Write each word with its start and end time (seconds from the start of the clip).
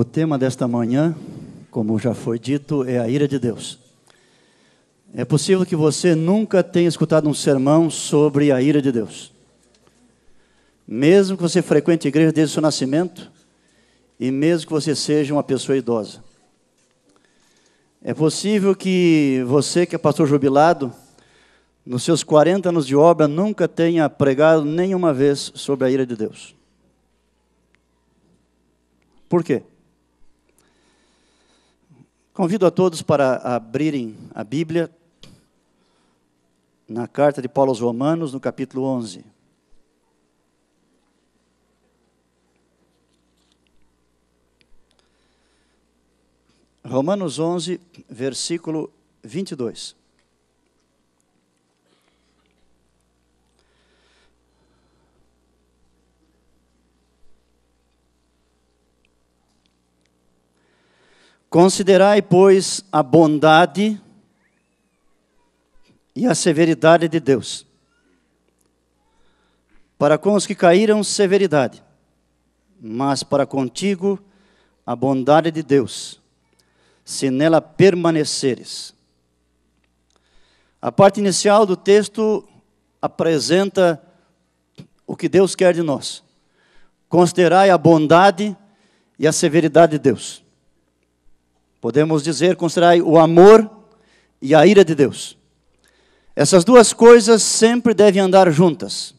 O 0.00 0.04
tema 0.04 0.38
desta 0.38 0.66
manhã, 0.66 1.14
como 1.70 1.98
já 1.98 2.14
foi 2.14 2.38
dito, 2.38 2.84
é 2.88 2.98
a 2.98 3.06
ira 3.06 3.28
de 3.28 3.38
Deus. 3.38 3.78
É 5.12 5.26
possível 5.26 5.66
que 5.66 5.76
você 5.76 6.14
nunca 6.14 6.64
tenha 6.64 6.88
escutado 6.88 7.28
um 7.28 7.34
sermão 7.34 7.90
sobre 7.90 8.50
a 8.50 8.62
ira 8.62 8.80
de 8.80 8.90
Deus. 8.90 9.30
Mesmo 10.88 11.36
que 11.36 11.42
você 11.42 11.60
frequente 11.60 12.06
a 12.06 12.08
igreja 12.08 12.32
desde 12.32 12.50
o 12.50 12.54
seu 12.54 12.62
nascimento, 12.62 13.30
e 14.18 14.30
mesmo 14.30 14.68
que 14.68 14.72
você 14.72 14.96
seja 14.96 15.34
uma 15.34 15.42
pessoa 15.42 15.76
idosa. 15.76 16.24
É 18.02 18.14
possível 18.14 18.74
que 18.74 19.44
você, 19.46 19.84
que 19.84 19.94
é 19.94 19.98
pastor 19.98 20.26
jubilado, 20.26 20.90
nos 21.84 22.04
seus 22.04 22.24
40 22.24 22.70
anos 22.70 22.86
de 22.86 22.96
obra, 22.96 23.28
nunca 23.28 23.68
tenha 23.68 24.08
pregado 24.08 24.64
nenhuma 24.64 25.12
vez 25.12 25.52
sobre 25.54 25.86
a 25.86 25.90
ira 25.90 26.06
de 26.06 26.16
Deus. 26.16 26.56
Por 29.28 29.44
quê? 29.44 29.62
Convido 32.40 32.66
a 32.66 32.70
todos 32.70 33.02
para 33.02 33.36
abrirem 33.36 34.16
a 34.34 34.42
Bíblia 34.42 34.90
na 36.88 37.06
carta 37.06 37.42
de 37.42 37.50
Paulo 37.50 37.70
aos 37.70 37.80
Romanos, 37.80 38.32
no 38.32 38.40
capítulo 38.40 38.84
11. 38.84 39.22
Romanos 46.82 47.38
11, 47.38 47.78
versículo 48.08 48.90
22. 49.22 49.99
Considerai, 61.50 62.22
pois, 62.22 62.84
a 62.92 63.02
bondade 63.02 64.00
e 66.14 66.24
a 66.24 66.32
severidade 66.32 67.08
de 67.08 67.18
Deus. 67.18 67.66
Para 69.98 70.16
com 70.16 70.34
os 70.34 70.46
que 70.46 70.54
caíram, 70.54 71.02
severidade, 71.02 71.82
mas 72.80 73.24
para 73.24 73.44
contigo, 73.44 74.16
a 74.86 74.94
bondade 74.94 75.50
de 75.50 75.64
Deus, 75.64 76.20
se 77.04 77.30
nela 77.30 77.60
permaneceres. 77.60 78.94
A 80.80 80.92
parte 80.92 81.18
inicial 81.18 81.66
do 81.66 81.76
texto 81.76 82.48
apresenta 83.02 84.00
o 85.04 85.16
que 85.16 85.28
Deus 85.28 85.56
quer 85.56 85.74
de 85.74 85.82
nós. 85.82 86.22
Considerai 87.08 87.70
a 87.70 87.76
bondade 87.76 88.56
e 89.18 89.26
a 89.26 89.32
severidade 89.32 89.92
de 89.92 89.98
Deus. 89.98 90.44
Podemos 91.80 92.22
dizer, 92.22 92.56
considerai 92.56 93.00
o 93.00 93.18
amor 93.18 93.68
e 94.40 94.54
a 94.54 94.66
ira 94.66 94.84
de 94.84 94.94
Deus. 94.94 95.36
Essas 96.36 96.64
duas 96.64 96.92
coisas 96.92 97.42
sempre 97.42 97.94
devem 97.94 98.20
andar 98.20 98.50
juntas. 98.50 99.14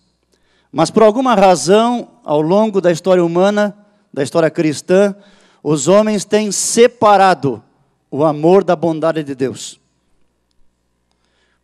Mas 0.71 0.89
por 0.89 1.03
alguma 1.03 1.35
razão, 1.35 2.09
ao 2.23 2.41
longo 2.41 2.79
da 2.79 2.91
história 2.91 3.23
humana, 3.23 3.75
da 4.13 4.23
história 4.23 4.49
cristã, 4.49 5.15
os 5.63 5.87
homens 5.87 6.23
têm 6.23 6.51
separado 6.51 7.61
o 8.09 8.23
amor 8.23 8.63
da 8.63 8.75
bondade 8.75 9.23
de 9.23 9.35
Deus. 9.35 9.79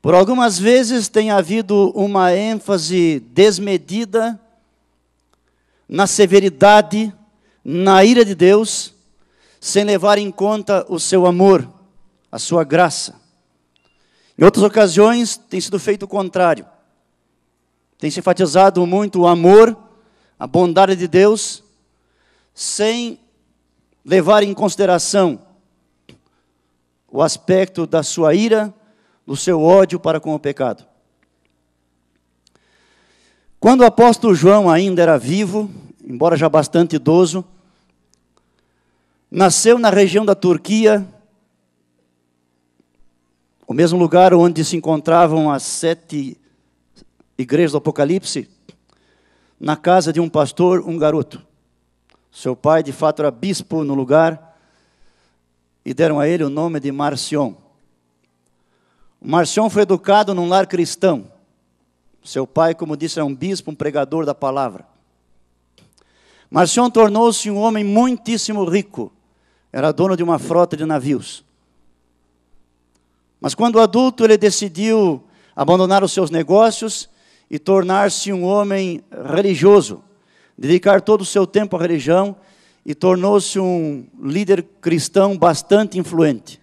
Por 0.02 0.14
algumas 0.14 0.58
vezes 0.58 1.08
tem 1.08 1.32
havido 1.32 1.92
uma 1.96 2.34
ênfase 2.34 3.20
desmedida 3.32 4.40
na 5.88 6.06
severidade, 6.06 7.14
na 7.64 8.04
ira 8.04 8.24
de 8.24 8.36
Deus, 8.36 8.94
sem 9.60 9.84
levar 9.84 10.18
em 10.18 10.32
conta 10.32 10.86
o 10.90 11.00
seu 11.00 11.26
amor, 11.26 11.68
a 12.32 12.40
sua 12.40 12.64
graça. 12.64 13.16
Em 14.38 14.44
outras 14.44 14.64
ocasiões 14.64 15.36
tem 15.36 15.60
sido 15.60 15.80
feito 15.80 16.04
o 16.04 16.08
contrário. 16.08 16.66
Tem 17.98 18.12
se 18.12 18.20
enfatizado 18.20 18.86
muito 18.86 19.22
o 19.22 19.28
amor, 19.28 19.76
a 20.38 20.46
bondade 20.46 20.96
de 20.96 21.08
Deus, 21.08 21.64
sem 22.54 23.20
levar 24.06 24.44
em 24.44 24.54
consideração 24.54 25.42
o 27.10 27.22
aspecto 27.22 27.88
da 27.88 28.04
sua 28.04 28.36
ira, 28.36 28.74
do 29.26 29.36
seu 29.36 29.62
ódio 29.62 30.00
para 30.00 30.20
com 30.20 30.36
o 30.36 30.40
pecado. 30.40 30.86
Quando 33.60 33.82
o 33.82 33.86
apóstolo 33.86 34.36
João 34.36 34.70
ainda 34.70 35.02
era 35.02 35.18
vivo, 35.18 35.70
embora 36.04 36.38
já 36.38 36.48
bastante 36.48 36.96
idoso, 36.96 37.44
nasceu 39.30 39.78
na 39.78 39.90
região 39.90 40.26
da 40.26 40.34
Turquia, 40.34 41.06
o 43.68 43.74
mesmo 43.74 44.00
lugar 44.00 44.34
onde 44.34 44.64
se 44.64 44.78
encontravam 44.78 45.52
as 45.52 45.64
sete 45.64 46.38
igrejas 47.38 47.74
do 47.74 47.80
Apocalipse, 47.80 48.50
na 49.60 49.76
casa 49.76 50.14
de 50.14 50.22
um 50.22 50.30
pastor, 50.30 50.88
um 50.88 50.98
garoto. 50.98 51.46
Seu 52.32 52.56
pai, 52.56 52.82
de 52.82 52.94
fato, 52.94 53.22
era 53.22 53.32
bispo 53.32 53.84
no 53.84 53.94
lugar, 53.94 54.58
e 55.84 55.94
deram 55.94 56.20
a 56.20 56.28
ele 56.28 56.44
o 56.44 56.50
nome 56.50 56.80
de 56.80 56.92
Marcion. 56.92 57.56
Marcion 59.22 59.70
foi 59.70 59.82
educado 59.82 60.34
num 60.34 60.48
lar 60.48 60.68
cristão. 60.68 61.32
Seu 62.24 62.46
pai, 62.46 62.76
como 62.76 62.96
disse, 62.96 63.20
era 63.20 63.26
um 63.26 63.34
bispo, 63.34 63.72
um 63.72 63.76
pregador 63.76 64.26
da 64.26 64.36
palavra. 64.36 64.86
Marcion 66.50 66.90
tornou-se 66.90 67.50
um 67.50 67.58
homem 67.58 67.84
muitíssimo 67.84 68.64
rico 68.64 69.12
era 69.72 69.92
dono 69.92 70.16
de 70.16 70.24
uma 70.24 70.40
frota 70.40 70.76
de 70.76 70.86
navios. 70.86 71.44
Mas 73.40 73.54
quando 73.54 73.80
adulto, 73.80 74.24
ele 74.24 74.38
decidiu 74.38 75.24
abandonar 75.56 76.04
os 76.04 76.12
seus 76.12 76.32
negócios 76.32 77.10
e 77.50 77.60
tornar-se 77.60 78.34
um 78.34 78.44
homem 78.44 79.04
religioso, 79.30 80.04
dedicar 80.58 81.02
todo 81.02 81.22
o 81.22 81.26
seu 81.26 81.46
tempo 81.46 81.76
à 81.76 81.80
religião 81.80 82.36
e 82.86 82.96
tornou-se 82.96 83.60
um 83.60 84.08
líder 84.22 84.64
cristão 84.82 85.38
bastante 85.38 86.00
influente. 86.00 86.60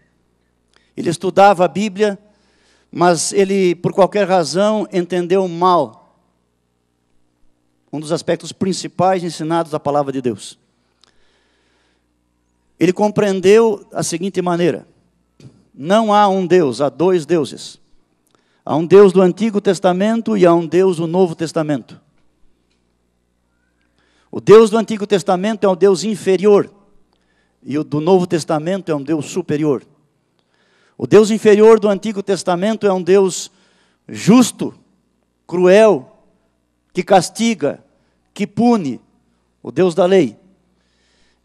Ele 0.96 1.10
estudava 1.10 1.64
a 1.64 1.68
Bíblia, 1.68 2.18
mas 2.90 3.32
ele, 3.32 3.74
por 3.74 3.92
qualquer 3.92 4.26
razão, 4.26 4.88
entendeu 4.92 5.46
mal 5.48 6.18
um 7.92 8.00
dos 8.00 8.10
aspectos 8.10 8.50
principais 8.50 9.22
ensinados 9.22 9.70
da 9.70 9.78
palavra 9.78 10.12
de 10.12 10.20
Deus 10.20 10.58
ele 12.78 12.92
compreendeu 12.92 13.86
a 13.92 14.02
seguinte 14.02 14.40
maneira: 14.42 14.86
não 15.74 16.12
há 16.12 16.28
um 16.28 16.46
Deus, 16.46 16.80
há 16.80 16.88
dois 16.88 17.26
deuses. 17.26 17.80
Há 18.64 18.76
um 18.76 18.86
Deus 18.86 19.12
do 19.12 19.20
Antigo 19.20 19.60
Testamento 19.60 20.36
e 20.38 20.46
há 20.46 20.54
um 20.54 20.66
Deus 20.66 20.96
do 20.96 21.06
Novo 21.06 21.34
Testamento. 21.34 22.00
O 24.30 24.40
Deus 24.40 24.70
do 24.70 24.78
Antigo 24.78 25.06
Testamento 25.06 25.64
é 25.64 25.68
um 25.68 25.76
Deus 25.76 26.02
inferior 26.02 26.70
e 27.62 27.78
o 27.78 27.84
do 27.84 28.00
Novo 28.00 28.26
Testamento 28.26 28.90
é 28.90 28.94
um 28.94 29.02
Deus 29.02 29.26
superior. 29.26 29.82
O 30.96 31.06
Deus 31.06 31.30
inferior 31.30 31.80
do 31.80 31.88
Antigo 31.88 32.22
Testamento 32.22 32.86
é 32.86 32.92
um 32.92 33.02
Deus 33.02 33.50
justo, 34.08 34.74
cruel, 35.46 36.24
que 36.92 37.02
castiga, 37.02 37.82
que 38.32 38.46
pune, 38.46 39.00
o 39.62 39.72
Deus 39.72 39.94
da 39.94 40.04
lei. 40.04 40.36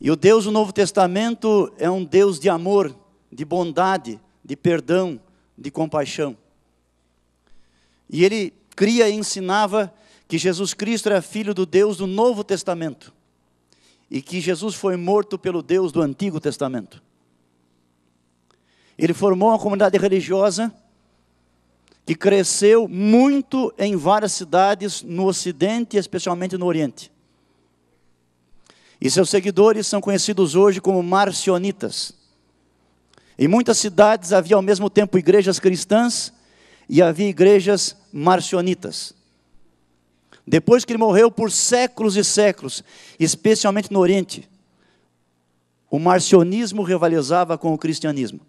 E 0.02 0.10
o 0.10 0.16
Deus 0.16 0.46
do 0.46 0.52
Novo 0.52 0.72
Testamento 0.72 1.74
é 1.78 1.90
um 1.90 2.06
Deus 2.06 2.40
de 2.40 2.50
amor, 2.50 2.96
de 3.32 3.44
bondade, 3.44 4.20
de 4.44 4.56
perdão, 4.56 5.20
de 5.58 5.70
compaixão. 5.70 6.38
E 8.10 8.24
ele 8.24 8.54
cria 8.76 9.10
e 9.10 9.14
ensinava 9.14 9.94
que 10.28 10.38
Jesus 10.38 10.74
Cristo 10.74 11.10
era 11.10 11.22
filho 11.22 11.54
do 11.54 11.66
Deus 11.66 11.98
do 11.98 12.08
Novo 12.08 12.44
Testamento 12.44 13.14
e 14.10 14.22
que 14.22 14.40
Jesus 14.40 14.74
foi 14.74 14.96
morto 14.96 15.38
pelo 15.38 15.62
Deus 15.62 15.92
do 15.92 16.02
Antigo 16.02 16.40
Testamento. 16.40 17.02
Ele 18.98 19.14
formou 19.14 19.50
uma 19.50 19.60
comunidade 19.60 19.98
religiosa 19.98 20.74
que 22.06 22.16
cresceu 22.16 22.88
muito 22.88 23.74
em 23.78 23.96
várias 23.96 24.32
cidades 24.32 25.04
no 25.04 25.28
Ocidente 25.28 25.98
especialmente 25.98 26.58
no 26.58 26.66
Oriente. 26.66 27.12
E 29.02 29.10
seus 29.10 29.30
seguidores 29.30 29.88
são 29.88 30.02
conhecidos 30.02 30.56
hoje 30.56 30.82
como 30.82 31.02
marcionitas. 31.02 32.12
Em 33.38 33.48
muitas 33.48 33.78
cidades 33.78 34.34
havia 34.34 34.58
ao 34.58 34.62
mesmo 34.62 34.90
tempo 34.90 35.18
igrejas 35.18 35.60
cristãs 35.60 36.34
e 36.90 37.02
havia 37.02 37.30
igrejas 37.30 37.96
marcionitas. 38.12 39.14
Depois 40.46 40.84
que 40.84 40.92
ele 40.92 41.00
morreu 41.00 41.32
por 41.32 41.52
séculos 41.52 42.18
e 42.18 42.24
séculos, 42.24 42.84
especialmente 43.18 43.94
no 43.94 44.00
Oriente, 44.00 44.50
o 45.90 46.00
marcionismo 46.00 46.84
rivalizava 46.84 47.58
com 47.58 47.74
o 47.74 47.78
cristianismo. 47.78 48.42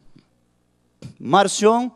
Marcion 1.18 1.90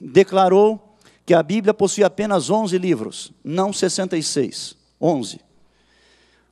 declarou 0.00 0.96
que 1.24 1.32
a 1.32 1.42
Bíblia 1.42 1.72
possui 1.72 2.04
apenas 2.04 2.50
11 2.50 2.76
livros, 2.76 3.32
não 3.42 3.72
66, 3.72 4.76
11 5.00 5.43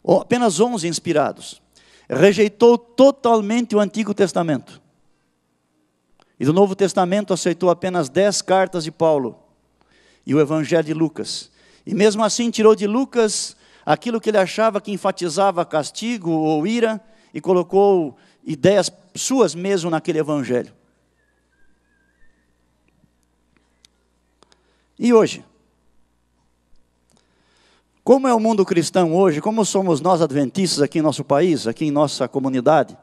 apenas 0.04 0.60
11 0.60 0.86
inspirados. 0.88 1.62
rejeitou 2.08 2.76
totalmente 2.76 3.74
o 3.74 3.80
Antigo 3.80 4.12
Testamento. 4.12 4.82
E 6.38 6.44
do 6.44 6.52
Novo 6.52 6.74
Testamento 6.74 7.32
aceitou 7.32 7.70
apenas 7.70 8.08
dez 8.08 8.42
cartas 8.42 8.84
de 8.84 8.90
Paulo 8.90 9.38
e 10.26 10.34
o 10.34 10.40
Evangelho 10.40 10.84
de 10.84 10.92
Lucas. 10.94 11.50
E 11.86 11.94
mesmo 11.94 12.24
assim 12.24 12.50
tirou 12.50 12.74
de 12.74 12.86
Lucas 12.86 13.56
aquilo 13.86 14.20
que 14.20 14.30
ele 14.30 14.38
achava 14.38 14.80
que 14.80 14.92
enfatizava 14.92 15.64
castigo 15.64 16.30
ou 16.30 16.66
ira 16.66 17.00
e 17.32 17.40
colocou 17.40 18.16
ideias 18.44 18.90
suas 19.14 19.54
mesmo 19.54 19.90
naquele 19.90 20.18
Evangelho. 20.18 20.72
E 24.98 25.12
hoje? 25.12 25.44
Como 28.04 28.26
é 28.26 28.34
o 28.34 28.40
mundo 28.40 28.64
cristão 28.64 29.14
hoje? 29.14 29.40
Como 29.40 29.64
somos 29.64 30.00
nós 30.00 30.20
adventistas 30.20 30.82
aqui 30.82 30.98
em 30.98 31.02
nosso 31.02 31.22
país, 31.22 31.68
aqui 31.68 31.84
em 31.84 31.90
nossa 31.92 32.26
comunidade? 32.26 32.98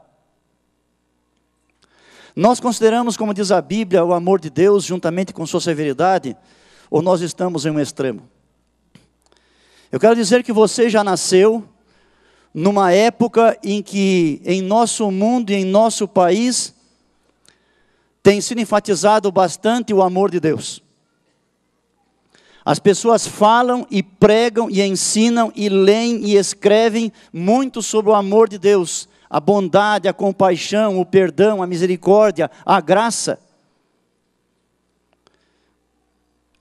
Nós 2.36 2.60
consideramos, 2.60 3.16
como 3.16 3.32
diz 3.32 3.50
a 3.50 3.62
Bíblia, 3.62 4.04
o 4.04 4.12
amor 4.12 4.38
de 4.38 4.50
Deus 4.50 4.84
juntamente 4.84 5.32
com 5.32 5.46
sua 5.46 5.60
severidade, 5.60 6.36
ou 6.90 7.00
nós 7.00 7.22
estamos 7.22 7.64
em 7.64 7.70
um 7.70 7.80
extremo? 7.80 8.28
Eu 9.90 9.98
quero 9.98 10.14
dizer 10.14 10.44
que 10.44 10.52
você 10.52 10.90
já 10.90 11.02
nasceu 11.02 11.64
numa 12.52 12.92
época 12.92 13.58
em 13.64 13.82
que 13.82 14.42
em 14.44 14.60
nosso 14.60 15.10
mundo 15.10 15.50
e 15.50 15.54
em 15.54 15.64
nosso 15.64 16.06
país 16.06 16.74
tem 18.22 18.38
sido 18.42 18.60
enfatizado 18.60 19.32
bastante 19.32 19.94
o 19.94 20.02
amor 20.02 20.30
de 20.30 20.40
Deus. 20.40 20.82
As 22.70 22.78
pessoas 22.78 23.26
falam 23.26 23.84
e 23.90 24.00
pregam 24.00 24.70
e 24.70 24.80
ensinam 24.80 25.52
e 25.56 25.68
leem 25.68 26.24
e 26.24 26.36
escrevem 26.36 27.12
muito 27.32 27.82
sobre 27.82 28.12
o 28.12 28.14
amor 28.14 28.48
de 28.48 28.58
Deus, 28.58 29.08
a 29.28 29.40
bondade, 29.40 30.06
a 30.06 30.12
compaixão, 30.12 31.00
o 31.00 31.04
perdão, 31.04 31.64
a 31.64 31.66
misericórdia, 31.66 32.48
a 32.64 32.80
graça. 32.80 33.40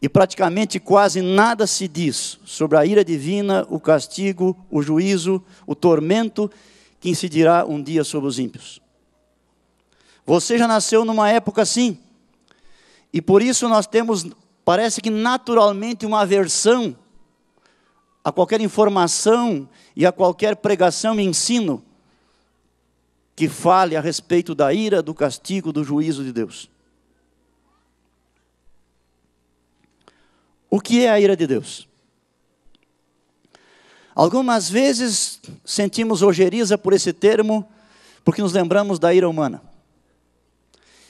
E 0.02 0.10
praticamente 0.10 0.80
quase 0.80 1.22
nada 1.22 1.68
se 1.68 1.88
diz 1.88 2.40
sobre 2.44 2.76
a 2.76 2.84
ira 2.84 3.06
divina, 3.06 3.68
o 3.70 3.80
castigo, 3.80 4.58
o 4.72 4.82
juízo, 4.82 5.40
o 5.68 5.76
tormento 5.76 6.50
que 7.00 7.12
incidirá 7.12 7.64
um 7.68 7.80
dia 7.80 8.04
sobre 8.04 8.28
os 8.28 8.40
ímpios. 8.40 8.82
Você 10.26 10.58
já 10.58 10.68
nasceu 10.68 11.06
numa 11.06 11.30
época 11.30 11.62
assim, 11.62 12.00
e 13.14 13.22
por 13.22 13.44
isso 13.44 13.70
nós 13.70 13.86
temos 13.86 14.26
parece 14.70 15.02
que 15.02 15.10
naturalmente 15.10 16.06
uma 16.06 16.22
aversão 16.22 16.96
a 18.24 18.32
qualquer 18.32 18.62
informação 18.62 19.68
e 19.96 20.06
a 20.06 20.12
qualquer 20.12 20.58
pregação 20.58 21.20
e 21.20 21.24
ensino 21.24 21.84
que 23.36 23.50
fale 23.50 23.96
a 23.96 24.00
respeito 24.00 24.54
da 24.54 24.72
ira, 24.72 25.02
do 25.02 25.12
castigo, 25.12 25.74
do 25.74 25.84
juízo 25.84 26.24
de 26.24 26.32
Deus. 26.32 26.70
O 30.70 30.80
que 30.80 31.04
é 31.04 31.10
a 31.10 31.20
ira 31.20 31.36
de 31.36 31.48
Deus? 31.48 31.90
Algumas 34.14 34.70
vezes 34.70 35.42
sentimos 35.66 36.22
ojeriza 36.22 36.78
por 36.78 36.94
esse 36.94 37.12
termo, 37.12 37.68
porque 38.24 38.44
nos 38.44 38.54
lembramos 38.54 39.00
da 39.00 39.12
ira 39.12 39.28
humana. 39.28 39.64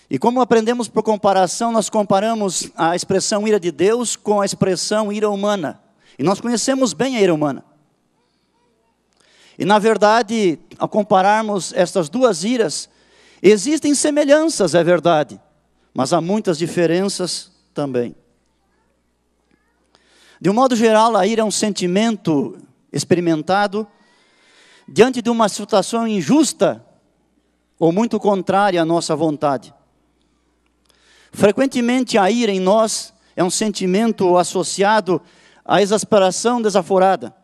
E 0.10 0.18
como 0.18 0.42
aprendemos 0.42 0.88
por 0.88 1.04
comparação, 1.04 1.72
nós 1.72 1.90
comparamos 1.90 2.72
a 2.76 2.96
expressão 2.96 3.48
ira 3.48 3.60
de 3.60 3.72
Deus 3.72 4.16
com 4.16 4.42
a 4.42 4.46
expressão 4.46 5.12
ira 5.12 5.30
humana. 5.30 5.80
E 6.18 6.24
nós 6.24 6.42
conhecemos 6.42 6.94
bem 6.94 7.16
a 7.16 7.22
ira 7.22 7.34
humana. 7.34 7.64
E 9.58 9.66
na 9.66 9.78
verdade, 9.78 10.58
ao 10.80 10.90
compararmos 10.90 11.74
estas 11.74 12.10
duas 12.10 12.44
iras, 12.44 12.90
existem 13.42 13.94
semelhanças, 13.94 14.74
é 14.74 14.84
verdade, 14.84 15.40
mas 15.94 16.12
há 16.12 16.20
muitas 16.20 16.58
diferenças 16.58 17.52
também. 17.74 18.16
De 20.42 20.50
um 20.50 20.54
modo 20.54 20.76
geral, 20.76 21.16
a 21.16 21.28
ira 21.28 21.42
é 21.42 21.46
um 21.46 21.52
sentimento 21.52 22.58
experimentado 22.92 23.86
diante 24.88 25.22
de 25.22 25.30
uma 25.30 25.48
situação 25.50 26.08
injusta 26.08 26.84
ou 27.78 27.92
muito 27.92 28.20
contrária 28.20 28.82
à 28.82 28.86
nossa 28.86 29.16
vontade. 29.16 29.74
Frequentemente 31.32 32.18
a 32.18 32.30
ira 32.30 32.52
em 32.52 32.60
nós 32.60 33.14
é 33.36 33.44
um 33.44 33.50
sentimento 33.50 34.38
associado 34.38 35.22
à 35.64 35.82
exasperação 35.82 36.62
desaforada, 36.62 37.36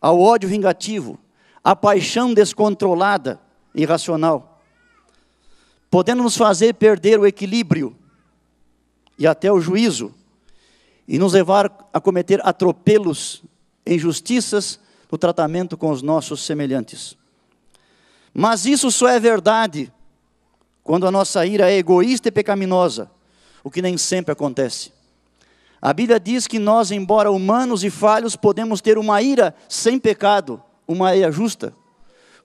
ao 0.00 0.20
ódio 0.20 0.48
vingativo, 0.48 1.18
à 1.62 1.74
paixão 1.74 2.34
descontrolada, 2.34 3.40
irracional, 3.74 4.60
podendo 5.90 6.22
nos 6.22 6.36
fazer 6.36 6.74
perder 6.74 7.18
o 7.18 7.26
equilíbrio 7.26 7.96
e 9.18 9.26
até 9.26 9.50
o 9.50 9.60
juízo, 9.60 10.14
e 11.06 11.18
nos 11.18 11.34
levar 11.34 11.88
a 11.92 12.00
cometer 12.00 12.40
atropelos, 12.44 13.44
injustiças 13.86 14.80
no 15.10 15.18
tratamento 15.18 15.76
com 15.76 15.90
os 15.90 16.02
nossos 16.02 16.44
semelhantes. 16.44 17.16
Mas 18.32 18.66
isso 18.66 18.90
só 18.90 19.08
é 19.08 19.20
verdade 19.20 19.92
quando 20.84 21.06
a 21.06 21.10
nossa 21.10 21.44
ira 21.46 21.70
é 21.70 21.78
egoísta 21.78 22.28
e 22.28 22.30
pecaminosa, 22.30 23.10
o 23.64 23.70
que 23.70 23.80
nem 23.80 23.96
sempre 23.96 24.32
acontece. 24.32 24.92
A 25.80 25.92
Bíblia 25.94 26.20
diz 26.20 26.46
que 26.46 26.58
nós, 26.58 26.90
embora 26.90 27.30
humanos 27.30 27.82
e 27.82 27.90
falhos, 27.90 28.36
podemos 28.36 28.82
ter 28.82 28.98
uma 28.98 29.20
ira 29.22 29.54
sem 29.66 29.98
pecado, 29.98 30.62
uma 30.86 31.16
ira 31.16 31.32
justa, 31.32 31.74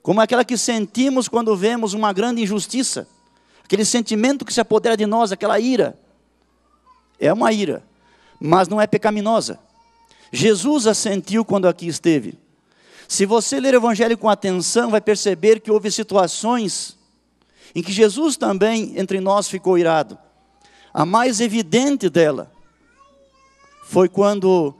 como 0.02 0.22
aquela 0.22 0.44
que 0.44 0.56
sentimos 0.56 1.28
quando 1.28 1.54
vemos 1.54 1.92
uma 1.92 2.12
grande 2.12 2.42
injustiça, 2.42 3.06
aquele 3.62 3.84
sentimento 3.84 4.44
que 4.44 4.52
se 4.52 4.60
apodera 4.60 4.96
de 4.96 5.04
nós, 5.04 5.30
aquela 5.30 5.60
ira. 5.60 5.98
É 7.18 7.30
uma 7.30 7.52
ira, 7.52 7.82
mas 8.40 8.66
não 8.66 8.80
é 8.80 8.86
pecaminosa. 8.86 9.58
Jesus 10.32 10.86
a 10.86 10.94
sentiu 10.94 11.44
quando 11.44 11.68
aqui 11.68 11.86
esteve. 11.86 12.38
Se 13.06 13.26
você 13.26 13.60
ler 13.60 13.74
o 13.74 13.78
Evangelho 13.78 14.16
com 14.16 14.28
atenção, 14.28 14.90
vai 14.90 15.00
perceber 15.00 15.60
que 15.60 15.70
houve 15.70 15.90
situações 15.90 16.96
em 17.74 17.82
que 17.82 17.92
Jesus 17.92 18.36
também 18.36 18.98
entre 18.98 19.20
nós 19.20 19.48
ficou 19.48 19.78
irado. 19.78 20.18
A 20.92 21.04
mais 21.04 21.40
evidente 21.40 22.08
dela 22.08 22.50
foi 23.84 24.08
quando 24.08 24.74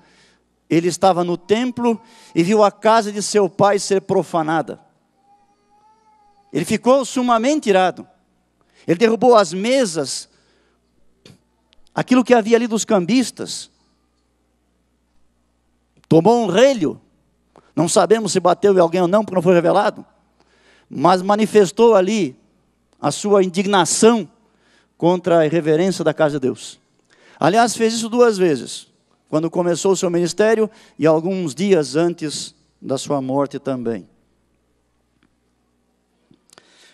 ele 0.69 0.89
estava 0.89 1.25
no 1.25 1.37
templo 1.37 2.01
e 2.35 2.43
viu 2.43 2.63
a 2.63 2.71
casa 2.71 3.13
de 3.13 3.23
seu 3.23 3.49
pai 3.49 3.79
ser 3.79 4.03
profanada. 4.03 4.81
Ele 6.53 6.65
ficou 6.65 7.05
sumamente 7.05 7.69
irado. 7.69 8.07
Ele 8.87 8.99
derrubou 8.99 9.37
as 9.37 9.53
mesas, 9.53 10.29
aquilo 11.95 12.25
que 12.25 12.35
havia 12.35 12.57
ali 12.57 12.67
dos 12.67 12.85
cambistas. 12.85 13.71
Tomou 16.09 16.45
um 16.45 16.47
relho. 16.47 17.01
Não 17.75 17.89
sabemos 17.89 18.33
se 18.33 18.41
bateu 18.41 18.75
em 18.75 18.81
alguém 18.81 19.01
ou 19.01 19.09
não, 19.09 19.25
porque 19.25 19.35
não 19.35 19.43
foi 19.43 19.55
revelado. 19.55 20.05
Mas 20.89 21.23
manifestou 21.23 21.95
ali 21.95 22.40
a 23.01 23.11
sua 23.11 23.43
indignação 23.43 24.29
contra 24.99 25.39
a 25.39 25.47
irreverência 25.47 26.05
da 26.05 26.13
casa 26.13 26.39
de 26.39 26.47
Deus. 26.47 26.79
Aliás, 27.39 27.75
fez 27.75 27.95
isso 27.95 28.09
duas 28.09 28.37
vezes, 28.37 28.87
quando 29.29 29.51
começou 29.51 29.93
o 29.93 29.97
seu 29.97 30.11
ministério 30.11 30.69
e 30.99 31.07
alguns 31.07 31.55
dias 31.55 31.97
antes 31.97 32.55
da 32.81 32.99
sua 32.99 33.21
morte 33.23 33.59
também. 33.59 34.07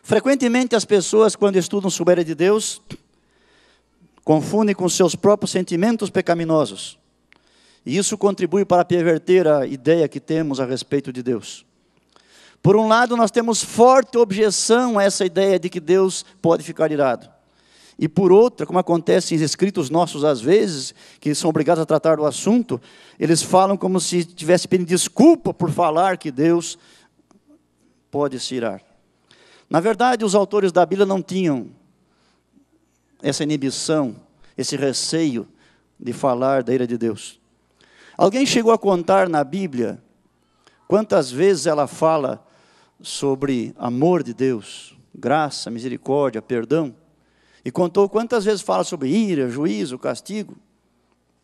Frequentemente 0.03 0.77
as 0.77 0.85
pessoas, 0.85 1.35
quando 1.35 1.57
estudam 1.57 1.91
sobre 1.91 2.21
a 2.21 2.25
de 2.25 2.33
Deus, 2.33 2.81
confundem 4.23 4.75
com 4.75 4.89
seus 4.89 5.17
próprios 5.17 5.51
sentimentos 5.51 6.11
pecaminosos. 6.11 6.97
E 7.85 7.97
isso 7.97 8.17
contribui 8.17 8.65
para 8.65 8.85
perverter 8.85 9.49
a 9.49 9.67
ideia 9.67 10.07
que 10.07 10.21
temos 10.21 10.61
a 10.61 10.65
respeito 10.65 11.13
de 11.13 11.25
Deus. 11.25 11.67
Por 12.67 12.75
um 12.75 12.89
lado, 12.89 13.17
nós 13.17 13.31
temos 13.31 13.63
forte 13.63 14.19
objeção 14.19 14.99
a 14.99 15.05
essa 15.05 15.25
ideia 15.25 15.57
de 15.57 15.69
que 15.69 15.79
Deus 15.79 16.25
pode 16.43 16.65
ficar 16.65 16.91
irado. 16.91 17.31
E 17.97 18.09
por 18.09 18.33
outra, 18.33 18.67
como 18.67 18.77
acontece 18.77 19.37
em 19.37 19.39
escritos 19.41 19.89
nossos 19.89 20.25
às 20.25 20.41
vezes, 20.41 20.93
que 21.21 21.33
são 21.33 21.49
obrigados 21.49 21.81
a 21.81 21.87
tratar 21.87 22.17
do 22.17 22.27
assunto, 22.27 22.81
eles 23.21 23.41
falam 23.41 23.77
como 23.77 24.01
se 24.01 24.25
tivesse 24.25 24.67
pedido 24.67 24.89
desculpa 24.89 25.55
por 25.55 25.71
falar 25.71 26.17
que 26.17 26.33
Deus 26.33 26.77
pode 28.11 28.41
se 28.41 28.57
irar. 28.57 28.83
Na 29.71 29.79
verdade, 29.79 30.25
os 30.25 30.35
autores 30.35 30.73
da 30.73 30.85
Bíblia 30.85 31.07
não 31.07 31.23
tinham 31.23 31.71
essa 33.23 33.45
inibição, 33.45 34.17
esse 34.59 34.75
receio 34.77 35.47
de 36.01 36.13
falar 36.13 36.65
da 36.65 36.75
ira 36.75 36.85
de 36.85 36.99
Deus. 36.99 37.39
Alguém 38.19 38.45
chegou 38.45 38.73
a 38.73 38.79
contar 38.79 39.29
na 39.29 39.45
Bíblia 39.45 40.03
quantas 40.89 41.31
vezes 41.31 41.67
ela 41.67 41.87
fala 41.87 42.45
sobre 43.01 43.75
amor 43.79 44.23
de 44.23 44.33
Deus, 44.33 44.97
graça, 45.15 45.71
misericórdia, 45.71 46.41
perdão. 46.41 46.95
E 47.65 47.71
contou 47.71 48.09
quantas 48.09 48.45
vezes 48.45 48.63
fala 48.63 48.85
sobre 48.85 49.09
ira, 49.09 49.49
juízo, 49.51 49.99
castigo. 49.99 50.57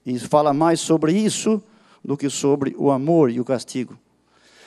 E 0.05 0.19
fala 0.19 0.53
mais 0.53 0.81
sobre 0.81 1.13
isso 1.13 1.63
do 2.05 2.17
que 2.17 2.29
sobre 2.29 2.75
o 2.79 2.91
amor 2.91 3.31
e 3.31 3.41
o 3.41 3.45
castigo. 3.45 3.99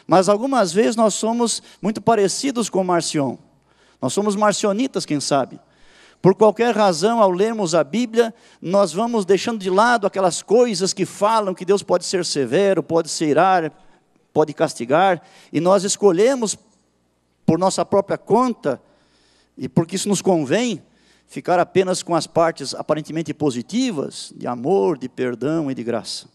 Mas 0.07 0.29
algumas 0.29 0.71
vezes 0.71 0.95
nós 0.95 1.13
somos 1.13 1.61
muito 1.81 2.01
parecidos 2.01 2.69
com 2.69 2.83
Marcion. 2.83 3.37
Nós 4.01 4.13
somos 4.13 4.35
marcionitas, 4.35 5.05
quem 5.05 5.19
sabe. 5.19 5.59
Por 6.21 6.35
qualquer 6.35 6.75
razão, 6.75 7.21
ao 7.21 7.31
lermos 7.31 7.75
a 7.75 7.83
Bíblia, 7.83 8.33
nós 8.61 8.93
vamos 8.93 9.25
deixando 9.25 9.59
de 9.59 9.69
lado 9.69 10.07
aquelas 10.07 10.41
coisas 10.41 10.93
que 10.93 11.05
falam 11.05 11.53
que 11.53 11.65
Deus 11.65 11.83
pode 11.83 12.05
ser 12.05 12.25
severo, 12.25 12.81
pode 12.81 13.09
ser 13.09 13.27
irar, 13.27 13.71
pode 14.33 14.53
castigar, 14.53 15.21
e 15.51 15.61
nós 15.61 15.83
escolhemos, 15.83 16.57
por 17.45 17.59
nossa 17.59 17.85
própria 17.85 18.17
conta, 18.17 18.81
e 19.57 19.69
porque 19.69 19.95
isso 19.95 20.09
nos 20.09 20.21
convém, 20.21 20.81
ficar 21.27 21.59
apenas 21.59 22.03
com 22.03 22.15
as 22.15 22.27
partes 22.27 22.73
aparentemente 22.73 23.33
positivas, 23.33 24.33
de 24.35 24.47
amor, 24.47 24.97
de 24.97 25.07
perdão 25.07 25.69
e 25.69 25.75
de 25.75 25.83
graça. 25.83 26.27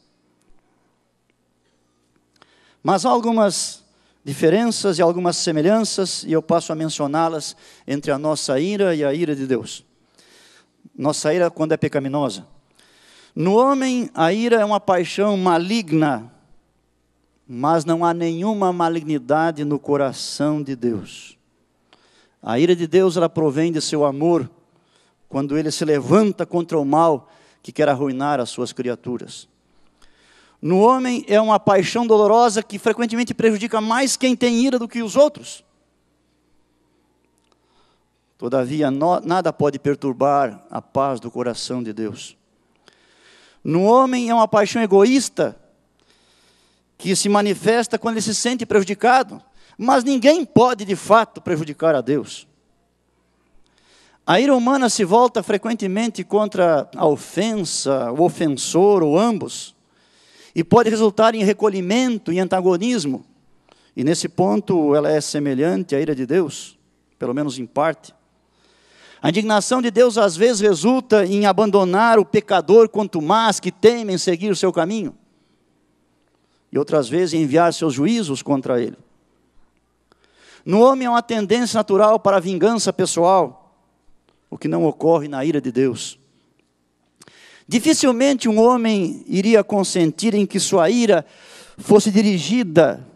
Mas 2.83 3.05
há 3.05 3.11
algumas 3.11 3.85
diferenças 4.25 4.99
e 4.99 5.03
algumas 5.03 5.37
semelhanças, 5.37 6.25
e 6.25 6.33
eu 6.33 6.43
passo 6.43 6.73
a 6.73 6.77
mencioná-las 6.77 7.57
entre 7.87 8.11
a 8.11 8.19
nossa 8.19 8.59
ira 8.59 8.95
e 8.95 9.05
a 9.05 9.13
ira 9.13 9.35
de 9.35 9.47
Deus. 9.47 9.85
Nossa 10.97 11.33
ira 11.33 11.51
quando 11.51 11.73
é 11.73 11.77
pecaminosa. 11.77 12.47
No 13.35 13.55
homem, 13.55 14.11
a 14.15 14.33
ira 14.33 14.61
é 14.61 14.65
uma 14.65 14.81
paixão 14.81 15.37
maligna, 15.37 16.33
mas 17.53 17.85
não 17.85 18.05
há 18.05 18.15
nenhuma 18.15 18.73
malignidade 18.73 19.65
no 19.65 19.77
coração 19.77 20.63
de 20.63 20.77
Deus. 20.77 21.37
A 22.41 22.61
ira 22.61 22.77
de 22.77 22.87
Deus 22.87 23.17
ela 23.17 23.29
provém 23.29 23.73
de 23.73 23.81
seu 23.81 24.05
amor, 24.05 24.49
quando 25.29 25.59
ele 25.59 25.73
se 25.73 25.85
levanta 25.85 26.47
contra 26.47 26.79
o 26.79 26.85
mal 26.85 27.29
que 27.61 27.73
quer 27.73 27.89
arruinar 27.89 28.39
as 28.39 28.51
suas 28.51 28.73
criaturas. 28.73 29.49
No 30.63 30.79
homem 30.79 31.25
é 31.27 31.41
uma 31.41 31.59
paixão 31.59 32.07
dolorosa 32.07 32.63
que 32.63 32.79
frequentemente 32.79 33.35
prejudica 33.35 33.81
mais 33.81 34.17
quem 34.17 34.37
tem 34.37 34.65
ira 34.65 34.79
do 34.79 34.87
que 34.87 35.03
os 35.03 35.17
outros. 35.17 35.65
Todavia, 38.39 38.93
no, 38.93 39.19
nada 39.23 39.53
pode 39.53 39.81
perturbar 39.81 40.65
a 40.71 40.81
paz 40.81 41.19
do 41.19 41.33
coração 41.33 41.83
de 41.83 41.93
Deus. 41.93 42.37
No 43.65 43.83
homem 43.83 44.31
é 44.31 44.35
uma 44.35 44.47
paixão 44.47 44.81
egoísta 44.81 45.61
que 47.01 47.17
se 47.17 47.31
manifesta 47.31 47.99
quando 47.99 48.17
ele 48.17 48.23
se 48.23 48.35
sente 48.35 48.67
prejudicado, 48.67 49.43
mas 49.77 50.05
ninguém 50.05 50.45
pode 50.45 50.85
de 50.85 50.95
fato 50.95 51.41
prejudicar 51.41 51.95
a 51.95 52.03
Deus. 52.03 52.47
A 54.27 54.39
ira 54.39 54.55
humana 54.55 54.91
se 54.91 55.03
volta 55.03 55.43
frequentemente 55.43 56.23
contra 56.23 56.89
a 56.95 57.07
ofensa, 57.07 58.13
o 58.13 58.23
ofensor 58.23 59.03
ou 59.03 59.19
ambos 59.19 59.75
e 60.55 60.63
pode 60.63 60.91
resultar 60.91 61.35
em 61.35 61.43
recolhimento, 61.43 62.31
em 62.31 62.39
antagonismo. 62.39 63.25
E 63.97 64.05
nesse 64.05 64.29
ponto 64.29 64.95
ela 64.95 65.11
é 65.11 65.23
semelhante 65.23 65.97
à 65.97 66.01
ira 66.01 66.15
de 66.15 66.27
Deus, 66.27 66.79
pelo 67.19 67.35
menos 67.35 67.59
em 67.59 67.65
parte. 67.65 68.15
A 69.23 69.31
indignação 69.31 69.81
de 69.81 69.91
Deus 69.91 70.19
às 70.19 70.37
vezes 70.37 70.61
resulta 70.61 71.25
em 71.25 71.47
abandonar 71.47 72.19
o 72.19 72.27
pecador 72.27 72.91
contumaz 72.91 73.59
que 73.59 73.73
teme 73.73 74.13
em 74.13 74.19
seguir 74.19 74.51
o 74.51 74.57
seu 74.57 74.71
caminho. 74.71 75.15
E 76.73 76.79
outras 76.79 77.09
vezes 77.09 77.35
enviar 77.35 77.73
seus 77.73 77.95
juízos 77.95 78.43
contra 78.43 78.81
ele. 78.81 78.97
No 80.65 80.81
homem 80.81 81.07
há 81.07 81.11
uma 81.11 81.23
tendência 81.23 81.77
natural 81.77 82.21
para 82.21 82.37
a 82.37 82.41
vingança 82.41 82.93
pessoal, 82.93 83.75
o 84.49 84.59
que 84.59 84.69
não 84.69 84.85
ocorre 84.85 85.27
na 85.27 85.45
ira 85.45 85.61
de 85.61 85.73
Deus. 85.73 86.19
Dificilmente 87.67 88.49
um 88.49 88.61
homem 88.61 89.25
iria 89.27 89.63
consentir 89.63 90.35
em 90.35 90.45
que 90.45 90.59
sua 90.59 90.91
ira 90.91 91.25
fosse 91.79 92.11
dirigida 92.11 93.07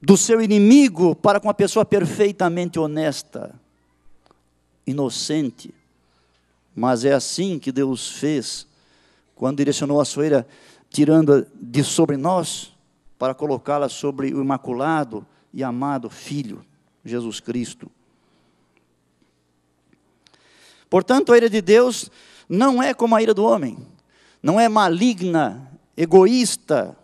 do 0.00 0.16
seu 0.16 0.40
inimigo 0.40 1.14
para 1.16 1.40
com 1.40 1.48
uma 1.48 1.54
pessoa 1.54 1.84
perfeitamente 1.84 2.78
honesta, 2.78 3.54
inocente. 4.86 5.74
Mas 6.74 7.04
é 7.04 7.12
assim 7.12 7.58
que 7.58 7.72
Deus 7.72 8.10
fez 8.10 8.66
quando 9.34 9.58
direcionou 9.58 10.00
a 10.00 10.04
sua 10.04 10.26
ira, 10.26 10.46
tirando 10.96 11.46
de 11.60 11.84
sobre 11.84 12.16
nós, 12.16 12.74
para 13.18 13.34
colocá-la 13.34 13.86
sobre 13.86 14.32
o 14.32 14.40
imaculado 14.40 15.26
e 15.52 15.62
amado 15.62 16.08
Filho, 16.08 16.64
Jesus 17.04 17.38
Cristo. 17.38 17.90
Portanto, 20.88 21.34
a 21.34 21.36
ira 21.36 21.50
de 21.50 21.60
Deus 21.60 22.10
não 22.48 22.82
é 22.82 22.94
como 22.94 23.14
a 23.14 23.20
ira 23.20 23.34
do 23.34 23.44
homem, 23.44 23.76
não 24.42 24.58
é 24.58 24.70
maligna, 24.70 25.70
egoísta, 25.94 26.96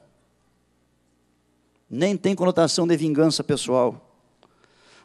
nem 1.90 2.16
tem 2.16 2.34
conotação 2.34 2.86
de 2.86 2.96
vingança 2.96 3.44
pessoal. 3.44 4.16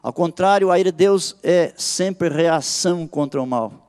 Ao 0.01 0.13
contrário, 0.13 0.72
a 0.72 0.79
ira 0.79 0.94
de 0.94 0.98
Deus 0.98 1.36
é 1.44 1.74
sempre 1.75 2.29
reação 2.29 3.06
contra 3.06 3.41
o 3.41 3.46
mal. 3.46 3.87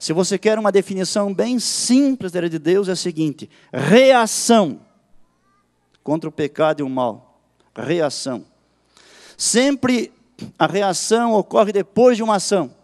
Se 0.00 0.14
você 0.14 0.38
quer 0.38 0.58
uma 0.58 0.72
definição 0.72 1.34
bem 1.34 1.58
simples 1.58 2.32
da 2.32 2.38
ira 2.38 2.48
de 2.48 2.58
Deus, 2.58 2.88
é 2.88 2.92
a 2.92 2.96
seguinte: 2.96 3.50
reação 3.70 4.80
contra 6.02 6.26
o 6.26 6.32
pecado 6.32 6.80
e 6.80 6.82
o 6.82 6.88
mal. 6.88 7.38
Reação. 7.76 8.46
Sempre 9.36 10.10
a 10.58 10.66
reação 10.66 11.34
ocorre 11.34 11.70
depois 11.70 12.16
de 12.16 12.22
uma 12.22 12.36
ação. 12.36 12.74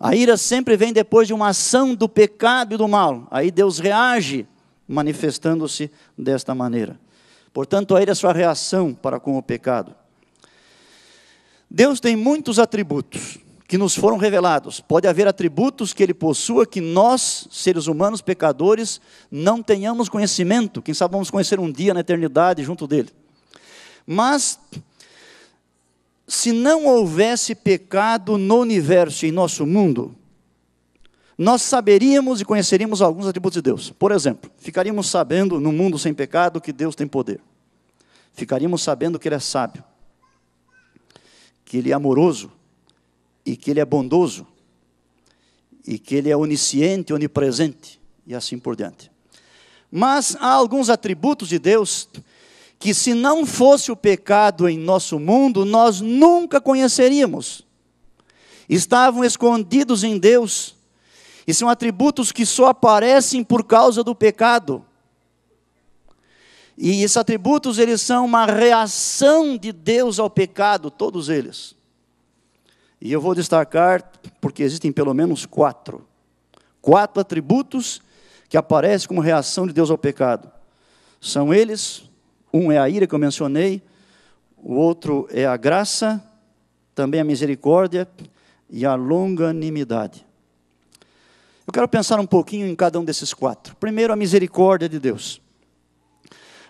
A 0.00 0.16
ira 0.16 0.38
sempre 0.38 0.74
vem 0.74 0.90
depois 0.90 1.28
de 1.28 1.34
uma 1.34 1.48
ação 1.48 1.94
do 1.94 2.08
pecado 2.08 2.74
e 2.74 2.78
do 2.78 2.88
mal. 2.88 3.28
Aí 3.30 3.50
Deus 3.50 3.78
reage 3.78 4.48
manifestando-se 4.88 5.90
desta 6.16 6.54
maneira. 6.54 6.98
Portanto, 7.52 7.94
a 7.94 8.00
ira 8.00 8.12
é 8.12 8.14
sua 8.14 8.32
reação 8.32 8.94
para 8.94 9.20
com 9.20 9.36
o 9.36 9.42
pecado. 9.42 9.94
Deus 11.70 12.00
tem 12.00 12.16
muitos 12.16 12.58
atributos 12.58 13.43
que 13.66 13.78
nos 13.78 13.94
foram 13.94 14.16
revelados. 14.16 14.80
Pode 14.80 15.08
haver 15.08 15.26
atributos 15.26 15.92
que 15.92 16.02
ele 16.02 16.14
possua 16.14 16.66
que 16.66 16.80
nós, 16.80 17.48
seres 17.50 17.86
humanos 17.86 18.20
pecadores, 18.20 19.00
não 19.30 19.62
tenhamos 19.62 20.08
conhecimento. 20.08 20.82
Quem 20.82 20.94
sabe 20.94 21.12
vamos 21.12 21.30
conhecer 21.30 21.58
um 21.58 21.70
dia 21.70 21.94
na 21.94 22.00
eternidade 22.00 22.62
junto 22.62 22.86
dele. 22.86 23.10
Mas 24.06 24.58
se 26.26 26.52
não 26.52 26.86
houvesse 26.86 27.54
pecado 27.54 28.36
no 28.36 28.60
universo 28.60 29.24
e 29.24 29.30
em 29.30 29.32
nosso 29.32 29.66
mundo, 29.66 30.14
nós 31.36 31.62
saberíamos 31.62 32.40
e 32.40 32.44
conheceríamos 32.44 33.02
alguns 33.02 33.26
atributos 33.26 33.56
de 33.56 33.62
Deus. 33.62 33.90
Por 33.90 34.12
exemplo, 34.12 34.50
ficaríamos 34.58 35.08
sabendo 35.08 35.58
no 35.58 35.72
mundo 35.72 35.98
sem 35.98 36.14
pecado 36.14 36.60
que 36.60 36.72
Deus 36.72 36.94
tem 36.94 37.06
poder. 37.06 37.40
Ficaríamos 38.34 38.82
sabendo 38.82 39.18
que 39.18 39.26
Ele 39.26 39.34
é 39.34 39.40
sábio, 39.40 39.82
que 41.64 41.78
Ele 41.78 41.90
é 41.90 41.94
amoroso 41.94 42.50
e 43.44 43.56
que 43.56 43.70
Ele 43.70 43.80
é 43.80 43.84
bondoso 43.84 44.46
e 45.86 45.98
que 45.98 46.14
Ele 46.14 46.30
é 46.30 46.36
onisciente, 46.36 47.12
onipresente 47.12 48.00
e 48.26 48.34
assim 48.34 48.58
por 48.58 48.74
diante. 48.74 49.10
Mas 49.90 50.36
há 50.40 50.48
alguns 50.48 50.90
atributos 50.90 51.48
de 51.48 51.58
Deus 51.58 52.08
que 52.78 52.92
se 52.92 53.14
não 53.14 53.46
fosse 53.46 53.92
o 53.92 53.96
pecado 53.96 54.68
em 54.68 54.76
nosso 54.76 55.18
mundo, 55.18 55.64
nós 55.64 56.00
nunca 56.00 56.60
conheceríamos. 56.60 57.64
Estavam 58.68 59.24
escondidos 59.24 60.04
em 60.04 60.18
Deus, 60.18 60.74
e 61.46 61.54
são 61.54 61.68
atributos 61.68 62.32
que 62.32 62.44
só 62.44 62.66
aparecem 62.66 63.44
por 63.44 63.64
causa 63.64 64.02
do 64.02 64.14
pecado. 64.14 64.84
E 66.76 67.02
esses 67.02 67.16
atributos, 67.16 67.78
eles 67.78 68.00
são 68.00 68.24
uma 68.24 68.46
reação 68.46 69.56
de 69.56 69.70
Deus 69.72 70.18
ao 70.18 70.28
pecado, 70.28 70.90
todos 70.90 71.28
eles. 71.28 71.73
E 73.04 73.12
eu 73.12 73.20
vou 73.20 73.34
destacar, 73.34 74.02
porque 74.40 74.62
existem 74.62 74.90
pelo 74.90 75.12
menos 75.12 75.44
quatro. 75.44 76.08
Quatro 76.80 77.20
atributos 77.20 78.00
que 78.48 78.56
aparecem 78.56 79.06
como 79.06 79.20
reação 79.20 79.66
de 79.66 79.74
Deus 79.74 79.90
ao 79.90 79.98
pecado. 79.98 80.50
São 81.20 81.52
eles 81.52 82.08
um 82.50 82.72
é 82.72 82.78
a 82.78 82.88
ira 82.88 83.06
que 83.06 83.14
eu 83.14 83.18
mencionei, 83.18 83.82
o 84.56 84.74
outro 84.74 85.28
é 85.30 85.44
a 85.44 85.56
graça, 85.56 86.24
também 86.94 87.20
a 87.20 87.24
misericórdia 87.24 88.08
e 88.70 88.86
a 88.86 88.94
longanimidade. 88.94 90.24
Eu 91.66 91.72
quero 91.72 91.88
pensar 91.88 92.18
um 92.18 92.26
pouquinho 92.26 92.66
em 92.66 92.74
cada 92.74 92.98
um 92.98 93.04
desses 93.04 93.34
quatro. 93.34 93.76
Primeiro, 93.76 94.14
a 94.14 94.16
misericórdia 94.16 94.88
de 94.88 94.98
Deus. 94.98 95.42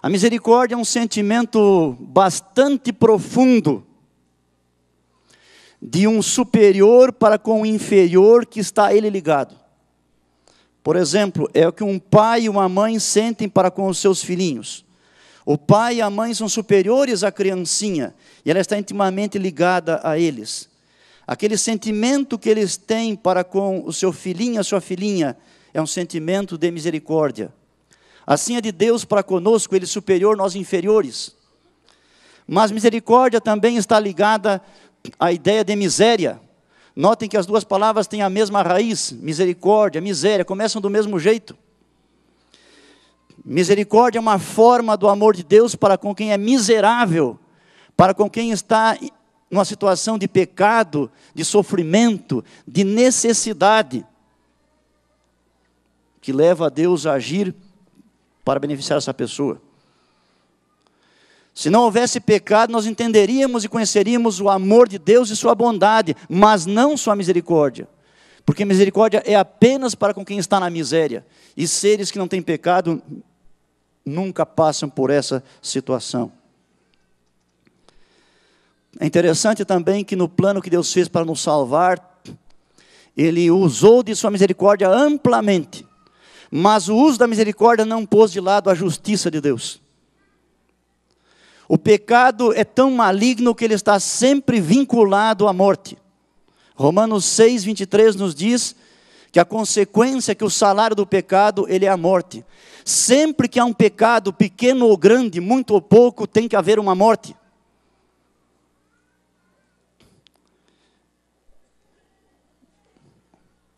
A 0.03 0.09
misericórdia 0.09 0.75
é 0.75 0.79
um 0.79 0.85
sentimento 0.85 1.97
bastante 2.01 2.93
profundo 2.93 3.87
de 5.81 6.07
um 6.07 6.23
superior 6.23 7.13
para 7.13 7.39
com 7.39 7.63
o 7.63 7.67
inferior 7.67 8.47
que 8.47 8.61
está 8.61 8.87
a 8.87 8.95
ele 8.95 9.11
ligado. 9.11 9.55
Por 10.83 10.97
exemplo, 10.97 11.49
é 11.55 11.67
o 11.67 11.73
que 11.73 11.83
um 11.83 11.99
pai 11.99 12.43
e 12.43 12.49
uma 12.49 12.69
mãe 12.69 12.99
sentem 12.99 13.49
para 13.49 13.71
com 13.71 13.87
os 13.87 13.99
seus 13.99 14.23
filhinhos. 14.23 14.85
O 15.47 15.59
pai 15.59 15.97
e 15.97 16.03
a 16.03 16.11
mãe 16.11 16.33
são 16.35 16.49
superiores 16.49 17.23
à 17.23 17.33
criancinha 17.33 18.15
e 18.45 18.51
ela 18.51 18.61
está 18.61 18.79
intimamente 18.79 19.39
ligada 19.39 20.01
a 20.03 20.19
eles. 20.19 20.69
Aquele 21.27 21.57
sentimento 21.57 22.39
que 22.39 22.51
eles 22.51 22.77
têm 22.77 23.17
para 23.17 23.43
com 23.43 23.83
o 23.87 23.93
seu 23.93 24.13
filhinho, 24.13 24.61
a 24.61 24.65
sua 24.65 24.81
filhinha, 24.81 25.37
é 25.73 25.81
um 25.81 25.87
sentimento 25.87 26.59
de 26.59 26.71
misericórdia. 26.71 27.53
Assim 28.27 28.57
é 28.57 28.61
de 28.61 28.73
Deus 28.73 29.05
para 29.05 29.23
conosco, 29.23 29.75
ele 29.75 29.87
superior, 29.87 30.37
nós 30.37 30.55
inferiores. 30.55 31.35
Mas 32.47 32.71
misericórdia 32.71 33.41
também 33.41 33.77
está 33.77 33.99
ligada 33.99 34.63
à 35.19 35.33
ideia 35.33 35.65
de 35.65 35.75
miséria. 35.77 36.41
Notem 36.95 37.29
que 37.29 37.37
as 37.37 37.47
duas 37.47 37.65
palavras 37.65 38.07
têm 38.07 38.23
a 38.23 38.31
mesma 38.31 38.63
raiz, 38.63 39.11
misericórdia, 39.13 40.01
miséria, 40.01 40.45
começam 40.45 40.81
do 40.81 40.89
mesmo 40.89 41.19
jeito. 41.19 41.57
Misericórdia 43.45 44.19
é 44.19 44.21
uma 44.21 44.39
forma 44.39 44.97
do 44.97 45.09
amor 45.09 45.35
de 45.35 45.43
Deus 45.43 45.75
para 45.75 45.99
com 45.99 46.15
quem 46.15 46.33
é 46.33 46.39
miserável, 46.39 47.39
para 47.97 48.15
com 48.15 48.31
quem 48.31 48.53
está 48.53 48.97
numa 49.51 49.65
situação 49.65 50.17
de 50.17 50.27
pecado, 50.27 51.11
de 51.35 51.45
sofrimento, 51.45 52.45
de 52.67 52.85
necessidade, 52.85 54.07
que 56.21 56.33
leva 56.33 56.67
a 56.67 56.71
Deus 56.71 57.07
a 57.07 57.15
agir 57.15 57.55
para 58.45 58.59
beneficiar 58.59 58.99
essa 58.99 59.13
pessoa. 59.13 59.61
Se 61.55 61.71
não 61.71 61.83
houvesse 61.83 62.19
pecado, 62.19 62.73
nós 62.73 62.85
entenderíamos 62.85 63.65
e 63.65 63.69
conheceríamos 63.69 64.41
o 64.41 64.49
amor 64.49 64.89
de 64.89 64.99
Deus 64.99 65.31
e 65.31 65.37
sua 65.37 65.55
bondade, 65.55 66.17
mas 66.29 66.67
não 66.67 66.97
sua 66.97 67.15
misericórdia. 67.15 67.87
Porque 68.45 68.65
misericórdia 68.65 69.23
é 69.25 69.37
apenas 69.37 69.95
para 69.95 70.13
com 70.13 70.25
quem 70.25 70.39
está 70.39 70.59
na 70.59 70.69
miséria. 70.69 71.25
E 71.57 71.69
seres 71.69 72.11
que 72.11 72.19
não 72.19 72.27
têm 72.27 72.43
pecado 72.43 73.01
nunca 74.05 74.45
passam 74.45 74.91
por 74.91 75.11
essa 75.11 75.45
situação. 75.63 76.33
É 78.99 79.07
interessante 79.07 79.65
também 79.65 80.05
que 80.05 80.17
no 80.17 80.29
plano 80.29 80.61
que 80.61 80.69
Deus 80.69 80.93
fez 80.93 81.07
para 81.07 81.25
nos 81.25 81.41
salvar, 81.41 82.21
Ele 83.17 83.49
usou 83.51 84.03
de 84.03 84.15
sua 84.17 84.31
misericórdia 84.31 84.89
amplamente. 84.89 85.87
Mas 86.51 86.89
o 86.89 86.97
uso 86.97 87.19
da 87.19 87.29
misericórdia 87.29 87.85
não 87.85 88.05
pôs 88.05 88.33
de 88.33 88.41
lado 88.41 88.69
a 88.69 88.75
justiça 88.75 89.31
de 89.31 89.41
Deus. 89.41 89.84
O 91.69 91.79
pecado 91.79 92.53
é 92.53 92.65
tão 92.65 92.91
maligno 92.91 93.55
que 93.55 93.65
ele 93.65 93.75
está 93.75 93.99
sempre 93.99 94.61
vinculado 94.61 95.49
à 95.49 95.53
morte. 95.53 95.97
Romanos 96.75 97.25
6, 97.25 97.65
23 97.65 98.17
nos 98.17 98.35
diz 98.35 98.75
que 99.33 99.41
a 99.41 99.45
consequência, 99.45 100.35
que 100.35 100.45
o 100.45 100.51
salário 100.51 100.95
do 100.95 101.07
pecado, 101.07 101.67
ele 101.69 101.87
é 101.87 101.89
a 101.89 101.97
morte. 101.97 102.45
Sempre 102.85 103.49
que 103.49 103.59
há 103.59 103.65
um 103.65 103.73
pecado, 103.73 104.33
pequeno 104.33 104.87
ou 104.87 104.97
grande, 104.97 105.41
muito 105.41 105.73
ou 105.73 105.81
pouco, 105.81 106.27
tem 106.27 106.47
que 106.47 106.55
haver 106.55 106.79
uma 106.79 106.95
morte. 106.95 107.35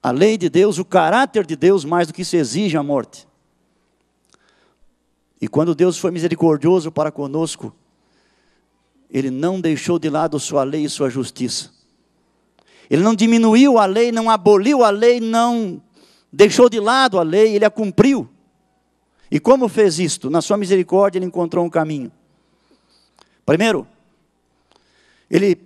A 0.02 0.10
lei 0.10 0.36
de 0.36 0.48
Deus, 0.48 0.78
o 0.78 0.84
caráter 0.84 1.46
de 1.46 1.56
Deus, 1.56 1.84
mais 1.84 2.06
do 2.06 2.14
que 2.14 2.22
isso 2.22 2.36
exige 2.36 2.76
a 2.76 2.82
morte. 2.82 3.26
E 5.40 5.48
quando 5.48 5.74
Deus 5.74 5.98
foi 5.98 6.10
misericordioso 6.10 6.90
para 6.90 7.12
conosco, 7.12 7.74
Ele 9.10 9.30
não 9.30 9.60
deixou 9.60 9.98
de 9.98 10.08
lado 10.08 10.38
sua 10.40 10.64
lei 10.64 10.84
e 10.84 10.88
sua 10.88 11.10
justiça. 11.10 11.70
Ele 12.88 13.02
não 13.02 13.14
diminuiu 13.14 13.78
a 13.78 13.86
lei, 13.86 14.12
não 14.12 14.30
aboliu 14.30 14.84
a 14.84 14.90
lei, 14.90 15.20
não 15.20 15.82
deixou 16.32 16.68
de 16.68 16.78
lado 16.78 17.18
a 17.18 17.22
lei, 17.22 17.54
ele 17.54 17.64
a 17.64 17.70
cumpriu. 17.70 18.28
E 19.30 19.40
como 19.40 19.68
fez 19.68 19.98
isto? 19.98 20.30
Na 20.30 20.40
sua 20.40 20.56
misericórdia, 20.56 21.18
ele 21.18 21.26
encontrou 21.26 21.64
um 21.64 21.70
caminho. 21.70 22.12
Primeiro, 23.44 23.86
ele 25.28 25.60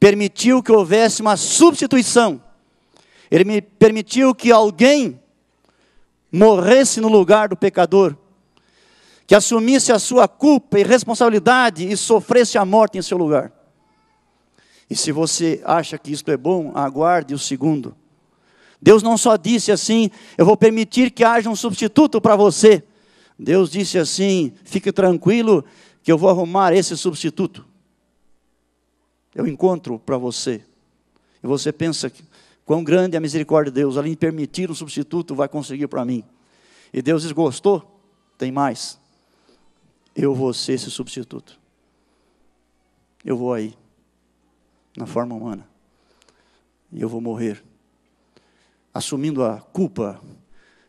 permitiu 0.00 0.62
que 0.62 0.72
houvesse 0.72 1.20
uma 1.22 1.36
substituição 1.36 2.40
ele 3.30 3.44
me 3.44 3.60
permitiu 3.60 4.34
que 4.34 4.50
alguém 4.50 5.20
morresse 6.32 7.00
no 7.00 7.08
lugar 7.08 7.48
do 7.48 7.56
pecador, 7.56 8.16
que 9.28 9.34
assumisse 9.34 9.92
a 9.92 9.98
sua 9.98 10.26
culpa 10.26 10.80
e 10.80 10.82
responsabilidade 10.82 11.86
e 11.86 11.96
sofresse 11.96 12.56
a 12.58 12.64
morte 12.64 12.96
em 12.96 13.02
seu 13.02 13.16
lugar. 13.16 13.52
E 14.90 14.96
se 14.96 15.12
você 15.12 15.60
acha 15.64 15.98
que 15.98 16.10
isto 16.10 16.30
é 16.30 16.36
bom, 16.36 16.72
aguarde 16.74 17.34
o 17.34 17.38
segundo. 17.38 17.94
Deus 18.80 19.02
não 19.02 19.18
só 19.18 19.36
disse 19.36 19.70
assim: 19.70 20.10
eu 20.38 20.46
vou 20.46 20.56
permitir 20.56 21.10
que 21.10 21.22
haja 21.22 21.50
um 21.50 21.54
substituto 21.54 22.20
para 22.20 22.34
você. 22.34 22.82
Deus 23.38 23.70
disse 23.70 23.98
assim: 23.98 24.52
fique 24.64 24.90
tranquilo, 24.90 25.64
que 26.02 26.10
eu 26.10 26.16
vou 26.16 26.30
arrumar 26.30 26.72
esse 26.72 26.96
substituto. 26.96 27.66
Eu 29.34 29.46
encontro 29.46 29.98
para 29.98 30.16
você. 30.16 30.64
E 31.44 31.46
você 31.46 31.70
pensa 31.70 32.10
Quão 32.68 32.84
grande 32.84 33.16
é 33.16 33.18
a 33.18 33.20
misericórdia 33.20 33.72
de 33.72 33.80
Deus, 33.80 33.96
além 33.96 34.10
de 34.10 34.18
permitir 34.18 34.70
um 34.70 34.74
substituto, 34.74 35.34
vai 35.34 35.48
conseguir 35.48 35.86
para 35.88 36.04
mim. 36.04 36.22
E 36.92 37.00
Deus 37.00 37.22
diz: 37.22 37.32
gostou? 37.32 37.98
Tem 38.36 38.52
mais. 38.52 38.98
Eu 40.20 40.34
vou 40.34 40.52
ser 40.52 40.72
esse 40.72 40.90
substituto. 40.90 41.60
Eu 43.24 43.36
vou 43.36 43.54
aí, 43.54 43.72
na 44.96 45.06
forma 45.06 45.32
humana. 45.32 45.64
E 46.90 47.00
eu 47.00 47.08
vou 47.08 47.20
morrer, 47.20 47.62
assumindo 48.92 49.44
a 49.44 49.60
culpa 49.60 50.20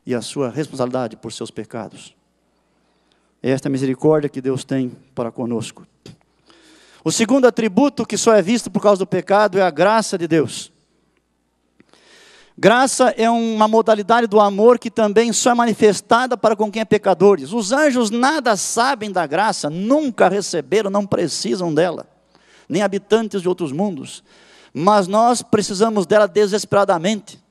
e 0.03 0.15
a 0.15 0.21
sua 0.23 0.49
responsabilidade 0.49 1.15
por 1.15 1.31
seus 1.31 1.51
pecados. 1.51 2.15
É 3.43 3.51
esta 3.51 3.69
misericórdia 3.69 4.31
que 4.31 4.41
Deus 4.41 4.63
tem 4.63 4.89
para 5.13 5.31
conosco. 5.31 5.85
O 7.03 7.11
segundo 7.11 7.45
atributo 7.45 8.07
que 8.07 8.17
só 8.17 8.33
é 8.33 8.41
visto 8.41 8.71
por 8.71 8.81
causa 8.81 8.97
do 8.97 9.07
pecado 9.07 9.59
é 9.59 9.61
a 9.61 9.69
graça 9.69 10.17
de 10.17 10.27
Deus. 10.27 10.71
Graça 12.61 13.13
é 13.15 13.29
uma 13.29 13.69
modalidade 13.69 14.27
do 14.27 14.37
amor 14.37 14.77
que 14.77 14.91
também 14.91 15.31
só 15.31 15.51
é 15.51 15.53
manifestada 15.53 16.35
para 16.35 16.57
com 16.57 16.69
quem 16.69 16.81
é 16.81 16.85
pecadores. 16.85 17.53
Os 17.53 17.71
anjos 17.71 18.09
nada 18.09 18.57
sabem 18.57 19.13
da 19.13 19.25
graça, 19.25 19.69
nunca 19.69 20.27
receberam, 20.27 20.89
não 20.89 21.05
precisam 21.05 21.73
dela, 21.73 22.05
nem 22.67 22.81
habitantes 22.81 23.41
de 23.41 23.47
outros 23.47 23.71
mundos. 23.71 24.21
Mas 24.73 25.07
nós 25.07 25.41
precisamos 25.41 26.05
dela 26.05 26.27
desesperadamente. 26.27 27.41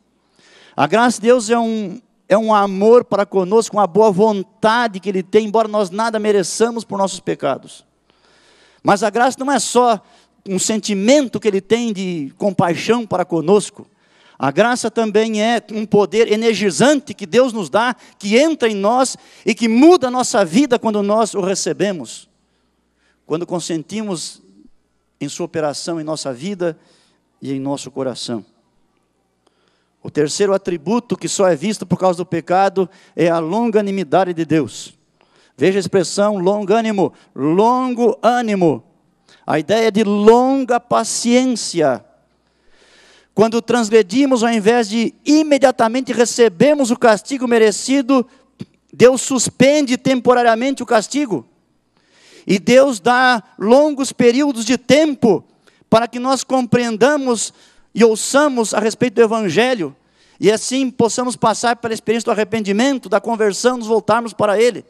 A 0.76 0.86
graça 0.86 1.18
de 1.18 1.26
Deus 1.28 1.48
é 1.48 1.58
um, 1.58 2.02
é 2.28 2.36
um 2.36 2.52
amor 2.52 3.02
para 3.02 3.24
conosco, 3.24 3.78
uma 3.78 3.86
boa 3.86 4.12
vontade 4.12 5.00
que 5.00 5.08
Ele 5.08 5.22
tem, 5.22 5.46
embora 5.46 5.68
nós 5.68 5.88
nada 5.88 6.18
mereçamos 6.18 6.84
por 6.84 6.98
nossos 6.98 7.18
pecados. 7.18 7.82
Mas 8.82 9.02
a 9.02 9.08
graça 9.08 9.38
não 9.40 9.50
é 9.50 9.58
só 9.58 10.02
um 10.46 10.58
sentimento 10.58 11.40
que 11.40 11.48
Ele 11.48 11.62
tem 11.62 11.94
de 11.94 12.30
compaixão 12.36 13.06
para 13.06 13.24
conosco 13.24 13.86
a 14.38 14.52
graça 14.52 14.88
também 14.88 15.42
é 15.42 15.60
um 15.72 15.84
poder 15.84 16.30
energizante 16.30 17.12
que 17.12 17.26
Deus 17.26 17.52
nos 17.52 17.68
dá, 17.68 17.96
que 18.16 18.38
entra 18.38 18.68
em 18.68 18.74
nós 18.74 19.16
e 19.44 19.52
que 19.52 19.66
muda 19.66 20.06
a 20.06 20.10
nossa 20.10 20.44
vida 20.44 20.78
quando 20.78 21.02
nós 21.02 21.34
o 21.34 21.40
recebemos. 21.40 22.28
Quando 23.26 23.44
consentimos 23.44 24.40
em 25.20 25.28
sua 25.28 25.46
operação 25.46 26.00
em 26.00 26.04
nossa 26.04 26.32
vida 26.32 26.78
e 27.42 27.52
em 27.52 27.58
nosso 27.58 27.90
coração. 27.90 28.44
O 30.00 30.08
terceiro 30.08 30.54
atributo 30.54 31.16
que 31.16 31.28
só 31.28 31.48
é 31.48 31.56
visto 31.56 31.84
por 31.84 31.98
causa 31.98 32.18
do 32.18 32.26
pecado 32.26 32.88
é 33.16 33.28
a 33.28 33.40
longanimidade 33.40 34.32
de 34.32 34.44
Deus. 34.44 34.96
Veja 35.56 35.78
a 35.78 35.80
expressão 35.80 36.38
longânimo, 36.38 37.12
longo 37.34 38.16
ânimo. 38.22 38.84
A 39.44 39.58
ideia 39.58 39.90
de 39.90 40.04
longa 40.04 40.78
paciência 40.78 42.04
quando 43.38 43.62
transgredimos, 43.62 44.42
ao 44.42 44.50
invés 44.50 44.88
de 44.88 45.14
imediatamente 45.24 46.12
recebemos 46.12 46.90
o 46.90 46.96
castigo 46.96 47.46
merecido, 47.46 48.26
Deus 48.92 49.20
suspende 49.20 49.96
temporariamente 49.96 50.82
o 50.82 50.86
castigo. 50.86 51.46
E 52.44 52.58
Deus 52.58 52.98
dá 52.98 53.40
longos 53.56 54.10
períodos 54.10 54.64
de 54.64 54.76
tempo 54.76 55.44
para 55.88 56.08
que 56.08 56.18
nós 56.18 56.42
compreendamos 56.42 57.54
e 57.94 58.02
ouçamos 58.02 58.74
a 58.74 58.80
respeito 58.80 59.14
do 59.14 59.22
Evangelho, 59.22 59.94
e 60.40 60.50
assim 60.50 60.90
possamos 60.90 61.36
passar 61.36 61.76
pela 61.76 61.94
experiência 61.94 62.24
do 62.24 62.32
arrependimento, 62.32 63.08
da 63.08 63.20
conversão, 63.20 63.76
nos 63.76 63.86
voltarmos 63.86 64.32
para 64.32 64.60
Ele. 64.60 64.84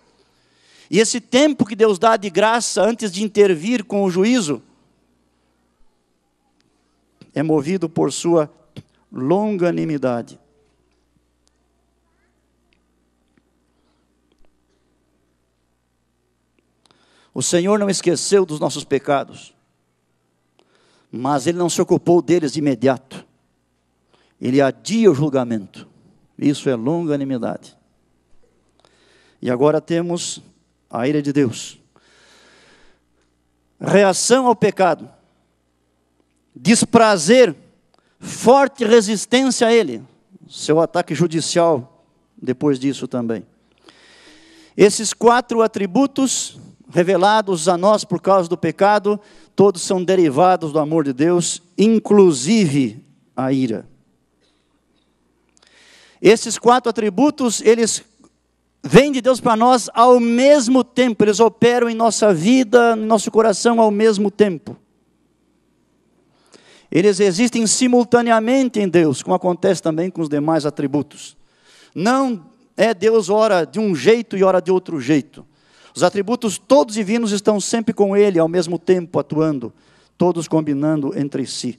E 0.90 0.98
esse 0.98 1.20
tempo 1.20 1.66
que 1.66 1.76
Deus 1.76 1.98
dá 1.98 2.16
de 2.16 2.30
graça 2.30 2.80
antes 2.80 3.12
de 3.12 3.22
intervir 3.22 3.84
com 3.84 4.04
o 4.04 4.10
juízo, 4.10 4.62
é 7.38 7.42
movido 7.42 7.88
por 7.88 8.12
sua 8.12 8.52
longanimidade. 9.12 10.38
O 17.32 17.40
Senhor 17.40 17.78
não 17.78 17.88
esqueceu 17.88 18.44
dos 18.44 18.58
nossos 18.58 18.82
pecados, 18.82 19.54
mas 21.12 21.46
Ele 21.46 21.58
não 21.58 21.70
se 21.70 21.80
ocupou 21.80 22.20
deles 22.20 22.52
de 22.52 22.58
imediato. 22.58 23.24
Ele 24.40 24.60
adia 24.60 25.10
o 25.10 25.14
julgamento. 25.14 25.86
Isso 26.36 26.68
é 26.68 26.74
longanimidade. 26.74 27.76
E 29.40 29.48
agora 29.48 29.80
temos 29.80 30.42
a 30.90 31.06
ira 31.06 31.22
de 31.22 31.32
Deus. 31.32 31.78
Reação 33.80 34.48
ao 34.48 34.56
pecado 34.56 35.17
desprazer, 36.60 37.54
forte 38.18 38.84
resistência 38.84 39.66
a 39.66 39.72
ele, 39.72 40.02
seu 40.48 40.80
ataque 40.80 41.14
judicial 41.14 42.04
depois 42.40 42.78
disso 42.78 43.06
também. 43.06 43.44
Esses 44.76 45.12
quatro 45.12 45.62
atributos 45.62 46.58
revelados 46.90 47.68
a 47.68 47.76
nós 47.76 48.04
por 48.04 48.20
causa 48.20 48.48
do 48.48 48.56
pecado, 48.56 49.20
todos 49.54 49.82
são 49.82 50.02
derivados 50.02 50.72
do 50.72 50.78
amor 50.78 51.04
de 51.04 51.12
Deus, 51.12 51.62
inclusive 51.76 53.04
a 53.36 53.52
ira. 53.52 53.86
Esses 56.20 56.58
quatro 56.58 56.90
atributos, 56.90 57.60
eles 57.60 58.02
vêm 58.82 59.12
de 59.12 59.20
Deus 59.20 59.40
para 59.40 59.56
nós 59.56 59.90
ao 59.92 60.18
mesmo 60.18 60.82
tempo, 60.82 61.24
eles 61.24 61.40
operam 61.40 61.88
em 61.88 61.94
nossa 61.94 62.32
vida, 62.32 62.94
em 62.96 63.04
nosso 63.04 63.30
coração 63.30 63.80
ao 63.80 63.90
mesmo 63.90 64.30
tempo. 64.30 64.76
Eles 66.90 67.20
existem 67.20 67.66
simultaneamente 67.66 68.80
em 68.80 68.88
Deus, 68.88 69.22
como 69.22 69.34
acontece 69.34 69.82
também 69.82 70.10
com 70.10 70.22
os 70.22 70.28
demais 70.28 70.64
atributos. 70.64 71.36
Não 71.94 72.46
é 72.76 72.94
Deus 72.94 73.28
ora 73.28 73.64
de 73.64 73.78
um 73.78 73.94
jeito 73.94 74.36
e 74.36 74.44
ora 74.44 74.60
de 74.60 74.70
outro 74.70 75.00
jeito. 75.00 75.44
Os 75.94 76.02
atributos 76.02 76.58
todos 76.58 76.94
divinos 76.94 77.32
estão 77.32 77.60
sempre 77.60 77.92
com 77.92 78.16
Ele, 78.16 78.38
ao 78.38 78.48
mesmo 78.48 78.78
tempo 78.78 79.18
atuando, 79.18 79.72
todos 80.16 80.48
combinando 80.48 81.18
entre 81.18 81.46
si. 81.46 81.78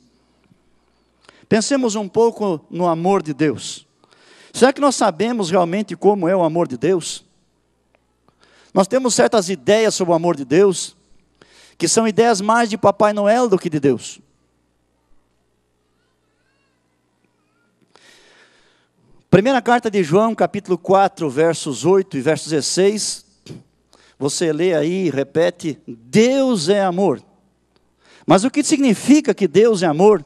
Pensemos 1.48 1.95
um 1.95 2.08
pouco 2.08 2.62
no 2.69 2.86
amor 2.86 3.24
de 3.24 3.34
Deus. 3.34 3.88
Será 4.54 4.72
que 4.72 4.82
nós 4.82 4.95
sabemos 4.95 5.50
realmente 5.50 5.95
como 5.95 6.28
é 6.28 6.36
o 6.36 6.43
amor 6.43 6.67
de 6.67 6.78
Deus? 6.78 7.26
Nós 8.74 8.88
temos 8.88 9.15
certas 9.15 9.50
ideias 9.50 9.95
sobre 9.95 10.12
o 10.12 10.15
amor 10.15 10.36
de 10.36 10.45
Deus, 10.45 10.95
que 11.78 11.88
são 11.88 12.08
ideias 12.08 12.39
mais 12.41 12.69
de 12.69 12.78
Papai 12.78 13.13
Noel 13.13 13.50
do 13.50 13.58
que 13.58 13.69
de 13.69 13.80
Deus. 13.80 14.19
Primeira 19.30 19.62
carta 19.62 19.92
de 19.92 20.04
João, 20.04 20.34
capítulo 20.34 20.76
4, 20.76 21.30
versos 21.30 21.86
8 21.86 22.18
e 22.18 22.20
verso 22.20 22.50
16. 22.50 23.24
Você 24.18 24.52
lê 24.52 24.74
aí 24.74 25.12
repete: 25.12 25.78
Deus 25.88 26.68
é 26.68 26.82
amor. 26.82 27.22
Mas 28.26 28.44
o 28.44 28.50
que 28.50 28.63
significa 28.63 29.32
que 29.32 29.48
Deus 29.48 29.84
é 29.84 29.86
amor? 29.86 30.26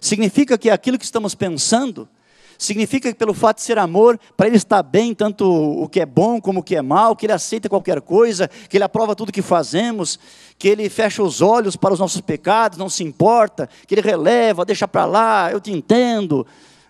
Significa 0.00 0.56
que 0.56 0.70
aquilo 0.70 0.96
que 0.96 1.04
estamos 1.04 1.34
pensando, 1.34 2.08
significa 2.56 3.12
que 3.12 3.18
pelo 3.18 3.34
fato 3.34 3.56
de 3.56 3.64
ser 3.64 3.78
amor, 3.78 4.16
para 4.36 4.46
ele 4.46 4.58
estar 4.58 4.80
bem, 4.80 5.12
tanto 5.12 5.44
o 5.44 5.88
que 5.88 5.98
é 5.98 6.06
bom 6.06 6.40
como 6.40 6.60
o 6.60 6.62
que 6.62 6.76
é 6.76 6.82
mal, 6.82 7.16
que 7.16 7.26
ele 7.26 7.32
aceita 7.32 7.68
qualquer 7.68 8.00
coisa, 8.00 8.48
que 8.70 8.76
ele 8.76 8.84
aprova 8.84 9.16
tudo 9.16 9.32
que 9.32 9.42
fazemos, 9.42 10.20
que 10.56 10.68
ele 10.68 10.88
fecha 10.88 11.20
os 11.20 11.42
olhos 11.42 11.74
para 11.74 11.94
os 11.94 11.98
nossos 11.98 12.20
pecados, 12.20 12.78
não 12.78 12.88
se 12.88 13.02
importa, 13.02 13.68
que 13.88 13.94
ele 13.96 14.02
releva, 14.02 14.64
deixa 14.64 14.86
para 14.86 15.04
lá, 15.04 15.50
eu 15.50 15.60
te 15.60 15.72
entendo. 15.72 16.46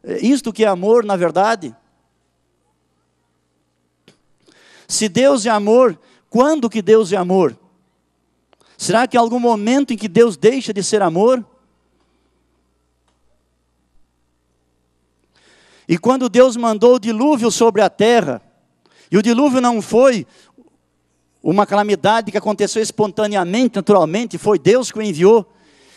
É 0.07 0.25
isto 0.25 0.53
que 0.53 0.65
é 0.65 0.69
amor, 0.69 1.05
na 1.05 1.17
verdade? 1.17 1.75
Se 4.87 5.09
Deus 5.09 5.45
é 5.45 5.51
amor, 5.51 5.99
quando 6.31 6.71
que 6.71 6.81
Deus 6.81 7.13
é 7.13 7.17
amor? 7.17 7.59
Será 8.79 9.09
que 9.09 9.17
há 9.17 9.21
algum 9.21 9.41
momento 9.41 9.93
em 9.93 9.97
que 9.97 10.07
Deus 10.07 10.37
deixa 10.37 10.73
de 10.73 10.81
ser 10.81 11.03
amor? 11.03 11.45
E 15.89 15.99
quando 15.99 16.29
Deus 16.29 16.57
mandou 16.57 16.95
o 16.95 17.01
dilúvio 17.01 17.51
sobre 17.51 17.83
a 17.83 17.91
terra, 17.91 18.41
e 19.11 19.19
o 19.19 19.23
dilúvio 19.23 19.61
não 19.61 19.83
foi 19.83 20.25
uma 21.43 21.67
calamidade 21.67 22.31
que 22.31 22.39
aconteceu 22.39 22.81
espontaneamente, 22.81 23.77
naturalmente, 23.77 24.39
foi 24.39 24.57
Deus 24.57 24.93
que 24.93 24.99
o 24.99 25.03
enviou. 25.03 25.53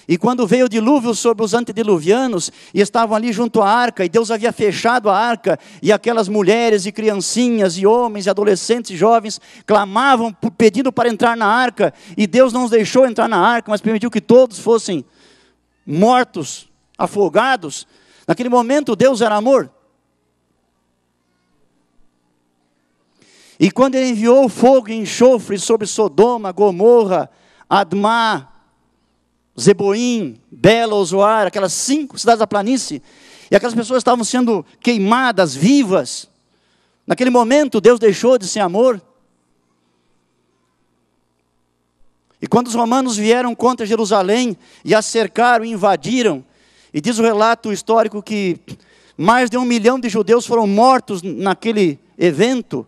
E 0.09 0.17
quando 0.17 0.47
veio 0.47 0.65
o 0.65 0.69
dilúvio 0.69 1.13
sobre 1.13 1.45
os 1.45 1.53
antediluvianos, 1.53 2.51
e 2.73 2.81
estavam 2.81 3.15
ali 3.15 3.31
junto 3.31 3.61
à 3.61 3.69
arca, 3.69 4.03
e 4.03 4.09
Deus 4.09 4.31
havia 4.31 4.51
fechado 4.51 5.07
a 5.07 5.15
arca, 5.15 5.59
e 5.83 5.93
aquelas 5.93 6.27
mulheres 6.27 6.87
e 6.87 6.91
criancinhas, 6.91 7.77
e 7.77 7.85
homens, 7.85 8.25
e 8.25 8.29
adolescentes 8.31 8.89
e 8.89 8.97
jovens, 8.97 9.39
clamavam 9.67 10.33
pedindo 10.57 10.91
para 10.91 11.09
entrar 11.09 11.37
na 11.37 11.45
arca, 11.45 11.93
e 12.17 12.25
Deus 12.25 12.51
não 12.51 12.63
os 12.63 12.71
deixou 12.71 13.05
entrar 13.05 13.29
na 13.29 13.37
arca, 13.37 13.69
mas 13.69 13.81
permitiu 13.81 14.09
que 14.09 14.19
todos 14.19 14.57
fossem 14.57 15.05
mortos, 15.85 16.67
afogados. 16.97 17.85
Naquele 18.27 18.49
momento, 18.49 18.95
Deus 18.95 19.21
era 19.21 19.35
amor. 19.35 19.71
E 23.59 23.69
quando 23.69 23.93
ele 23.93 24.09
enviou 24.09 24.49
fogo 24.49 24.89
e 24.89 24.95
enxofre 24.95 25.59
sobre 25.59 25.85
Sodoma, 25.85 26.51
Gomorra, 26.51 27.29
Admá, 27.69 28.48
Zeboim, 29.59 30.39
Bela, 30.51 31.03
Zoar, 31.03 31.47
aquelas 31.47 31.73
cinco 31.73 32.17
cidades 32.17 32.39
da 32.39 32.47
planície, 32.47 33.01
e 33.51 33.55
aquelas 33.55 33.75
pessoas 33.75 33.99
estavam 33.99 34.23
sendo 34.23 34.65
queimadas, 34.79 35.55
vivas. 35.55 36.29
Naquele 37.05 37.29
momento, 37.29 37.81
Deus 37.81 37.99
deixou 37.99 38.37
de 38.37 38.47
ser 38.47 38.59
amor. 38.59 39.01
E 42.41 42.47
quando 42.47 42.67
os 42.67 42.75
romanos 42.75 43.17
vieram 43.17 43.53
contra 43.53 43.85
Jerusalém 43.85 44.55
e 44.85 44.95
a 44.95 45.01
cercaram 45.01 45.65
e 45.65 45.71
invadiram, 45.71 46.45
e 46.93 47.01
diz 47.01 47.19
o 47.19 47.23
relato 47.23 47.71
histórico 47.71 48.21
que 48.21 48.57
mais 49.17 49.49
de 49.49 49.57
um 49.57 49.65
milhão 49.65 49.99
de 49.99 50.07
judeus 50.07 50.45
foram 50.45 50.65
mortos 50.65 51.21
naquele 51.21 51.99
evento. 52.17 52.87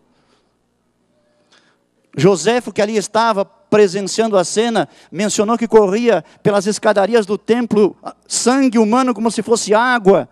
Joséfo, 2.15 2.71
que 2.71 2.81
ali 2.81 2.97
estava, 2.97 3.45
presenciando 3.45 4.37
a 4.37 4.43
cena, 4.43 4.89
mencionou 5.11 5.57
que 5.57 5.67
corria 5.67 6.23
pelas 6.43 6.67
escadarias 6.67 7.25
do 7.25 7.37
templo 7.37 7.95
sangue 8.27 8.77
humano 8.77 9.13
como 9.13 9.31
se 9.31 9.41
fosse 9.41 9.73
água. 9.73 10.27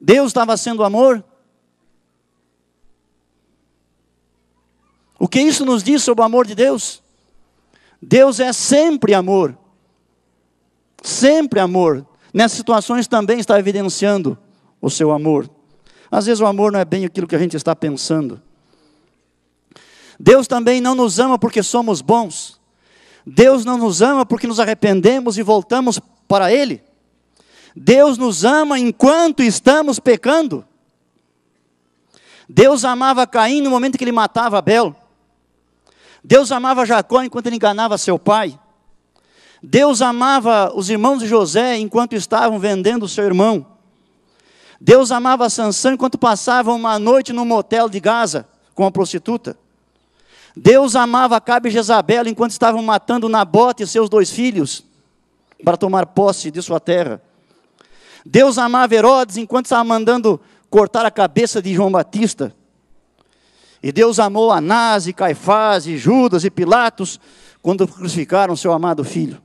Deus 0.00 0.28
estava 0.28 0.56
sendo 0.56 0.84
amor. 0.84 1.22
O 5.18 5.28
que 5.28 5.40
isso 5.40 5.66
nos 5.66 5.82
diz 5.82 6.02
sobre 6.02 6.22
o 6.22 6.24
amor 6.24 6.46
de 6.46 6.54
Deus? 6.54 7.02
Deus 8.00 8.40
é 8.40 8.52
sempre 8.52 9.12
amor. 9.12 9.58
Sempre 11.02 11.60
amor. 11.60 12.06
Nessas 12.32 12.56
situações 12.56 13.06
também 13.06 13.40
está 13.40 13.58
evidenciando 13.58 14.38
o 14.80 14.88
seu 14.88 15.10
amor. 15.10 15.50
Às 16.10 16.26
vezes 16.26 16.40
o 16.40 16.46
amor 16.46 16.72
não 16.72 16.80
é 16.80 16.84
bem 16.84 17.04
aquilo 17.04 17.26
que 17.26 17.36
a 17.36 17.38
gente 17.38 17.56
está 17.56 17.74
pensando. 17.76 18.40
Deus 20.22 20.46
também 20.46 20.82
não 20.82 20.94
nos 20.94 21.18
ama 21.18 21.38
porque 21.38 21.62
somos 21.62 22.02
bons. 22.02 22.60
Deus 23.26 23.64
não 23.64 23.78
nos 23.78 24.02
ama 24.02 24.26
porque 24.26 24.46
nos 24.46 24.60
arrependemos 24.60 25.38
e 25.38 25.42
voltamos 25.42 25.98
para 26.28 26.52
Ele. 26.52 26.82
Deus 27.74 28.18
nos 28.18 28.44
ama 28.44 28.78
enquanto 28.78 29.42
estamos 29.42 29.98
pecando. 29.98 30.62
Deus 32.46 32.84
amava 32.84 33.26
Caim 33.26 33.62
no 33.62 33.70
momento 33.70 33.96
que 33.96 34.04
ele 34.04 34.12
matava 34.12 34.58
Abel. 34.58 34.94
Deus 36.22 36.52
amava 36.52 36.84
Jacó 36.84 37.22
enquanto 37.22 37.46
ele 37.46 37.56
enganava 37.56 37.96
seu 37.96 38.18
pai. 38.18 38.58
Deus 39.62 40.02
amava 40.02 40.70
os 40.74 40.90
irmãos 40.90 41.20
de 41.20 41.28
José 41.28 41.78
enquanto 41.78 42.14
estavam 42.14 42.58
vendendo 42.58 43.08
seu 43.08 43.24
irmão. 43.24 43.64
Deus 44.78 45.10
amava 45.10 45.48
Sansão 45.48 45.94
enquanto 45.94 46.18
passavam 46.18 46.76
uma 46.76 46.98
noite 46.98 47.32
no 47.32 47.46
motel 47.46 47.88
de 47.88 48.00
Gaza 48.00 48.46
com 48.74 48.84
a 48.84 48.90
prostituta. 48.90 49.56
Deus 50.56 50.96
amava 50.96 51.40
Cabe 51.40 51.68
e 51.68 51.72
Jezabel 51.72 52.26
enquanto 52.26 52.50
estavam 52.50 52.82
matando 52.82 53.28
Nabote 53.28 53.82
e 53.82 53.86
seus 53.86 54.08
dois 54.08 54.30
filhos 54.30 54.84
para 55.64 55.76
tomar 55.76 56.06
posse 56.06 56.50
de 56.50 56.60
sua 56.62 56.80
terra. 56.80 57.22
Deus 58.24 58.58
amava 58.58 58.94
Herodes 58.94 59.36
enquanto 59.36 59.66
estava 59.66 59.84
mandando 59.84 60.40
cortar 60.68 61.06
a 61.06 61.10
cabeça 61.10 61.62
de 61.62 61.72
João 61.74 61.90
Batista. 61.90 62.54
E 63.82 63.90
Deus 63.90 64.18
amou 64.18 64.52
Anás 64.52 65.06
e 65.06 65.12
Caifás 65.12 65.86
e 65.86 65.96
Judas 65.96 66.44
e 66.44 66.50
Pilatos 66.50 67.18
quando 67.62 67.88
crucificaram 67.88 68.54
seu 68.56 68.72
amado 68.72 69.04
filho. 69.04 69.40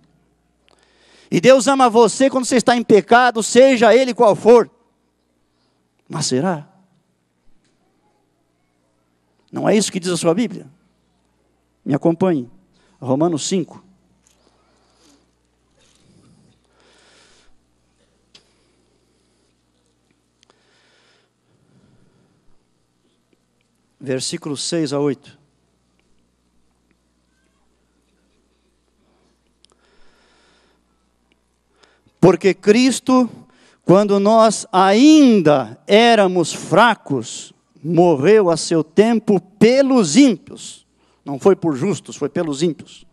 E 1.32 1.40
Deus 1.40 1.68
ama 1.68 1.90
você 1.90 2.30
quando 2.30 2.46
você 2.46 2.58
está 2.58 2.76
em 2.76 2.84
pecado, 2.84 3.42
seja 3.42 3.96
ele 3.96 4.14
qual 4.14 4.36
for. 4.36 4.70
Mas 6.08 6.28
será? 6.28 6.68
Não 9.52 9.68
é 9.68 9.76
isso 9.76 9.92
que 9.92 10.00
diz 10.00 10.12
a 10.12 10.18
sua 10.18 10.34
Bíblia? 10.34 10.68
Me 11.86 11.94
acompanhe. 11.94 12.50
Romanos 13.00 13.48
5. 13.48 13.84
Versículos 24.00 24.64
6 24.64 24.94
a 24.94 25.00
8. 25.00 25.40
Porque 32.20 32.56
Cristo, 32.56 33.30
quando 33.84 34.20
nós 34.20 34.66
ainda 34.72 35.80
éramos 35.86 36.52
fracos, 36.52 37.54
morreu 37.84 38.50
a 38.50 38.58
seu 38.58 38.84
tempo 38.84 39.40
pelos 39.40 40.16
ímpios 40.16 40.85
não 41.26 41.40
foi 41.40 41.56
por 41.56 41.76
justos, 41.76 42.16
foi 42.16 42.30
pelos 42.30 42.62
ímpios. 42.62 43.06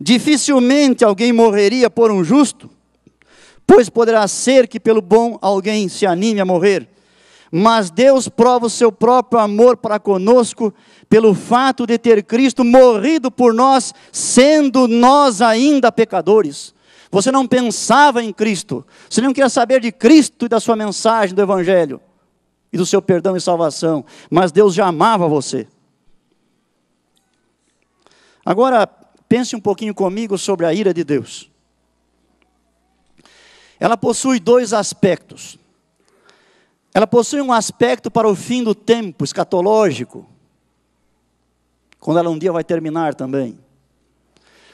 Dificilmente 0.00 1.04
alguém 1.04 1.32
morreria 1.32 1.88
por 1.88 2.10
um 2.10 2.24
justo, 2.24 2.68
pois 3.66 3.88
poderá 3.88 4.26
ser 4.26 4.66
que 4.66 4.80
pelo 4.80 5.00
bom 5.00 5.38
alguém 5.40 5.88
se 5.88 6.04
anime 6.04 6.40
a 6.40 6.44
morrer. 6.44 6.88
Mas 7.52 7.90
Deus 7.90 8.28
prova 8.28 8.66
o 8.66 8.70
seu 8.70 8.90
próprio 8.90 9.40
amor 9.40 9.76
para 9.76 9.98
conosco 9.98 10.72
pelo 11.08 11.34
fato 11.34 11.86
de 11.86 11.98
ter 11.98 12.22
Cristo 12.22 12.64
morrido 12.64 13.30
por 13.30 13.52
nós, 13.52 13.92
sendo 14.12 14.86
nós 14.86 15.42
ainda 15.42 15.90
pecadores. 15.90 16.72
Você 17.10 17.32
não 17.32 17.46
pensava 17.46 18.22
em 18.22 18.32
Cristo, 18.32 18.86
você 19.08 19.20
não 19.20 19.32
queria 19.32 19.48
saber 19.48 19.80
de 19.80 19.90
Cristo 19.90 20.46
e 20.46 20.48
da 20.48 20.60
sua 20.60 20.76
mensagem 20.76 21.34
do 21.34 21.42
Evangelho 21.42 22.00
e 22.72 22.78
do 22.78 22.86
seu 22.86 23.02
perdão 23.02 23.36
e 23.36 23.40
salvação, 23.40 24.04
mas 24.30 24.52
Deus 24.52 24.74
já 24.74 24.86
amava 24.86 25.26
você. 25.26 25.66
Agora, 28.50 28.84
pense 29.28 29.54
um 29.54 29.60
pouquinho 29.60 29.94
comigo 29.94 30.36
sobre 30.36 30.66
a 30.66 30.74
ira 30.74 30.92
de 30.92 31.04
Deus. 31.04 31.48
Ela 33.78 33.96
possui 33.96 34.40
dois 34.40 34.72
aspectos. 34.72 35.56
Ela 36.92 37.06
possui 37.06 37.40
um 37.40 37.52
aspecto 37.52 38.10
para 38.10 38.28
o 38.28 38.34
fim 38.34 38.64
do 38.64 38.74
tempo 38.74 39.22
escatológico, 39.22 40.26
quando 42.00 42.18
ela 42.18 42.28
um 42.28 42.36
dia 42.36 42.50
vai 42.50 42.64
terminar 42.64 43.14
também. 43.14 43.56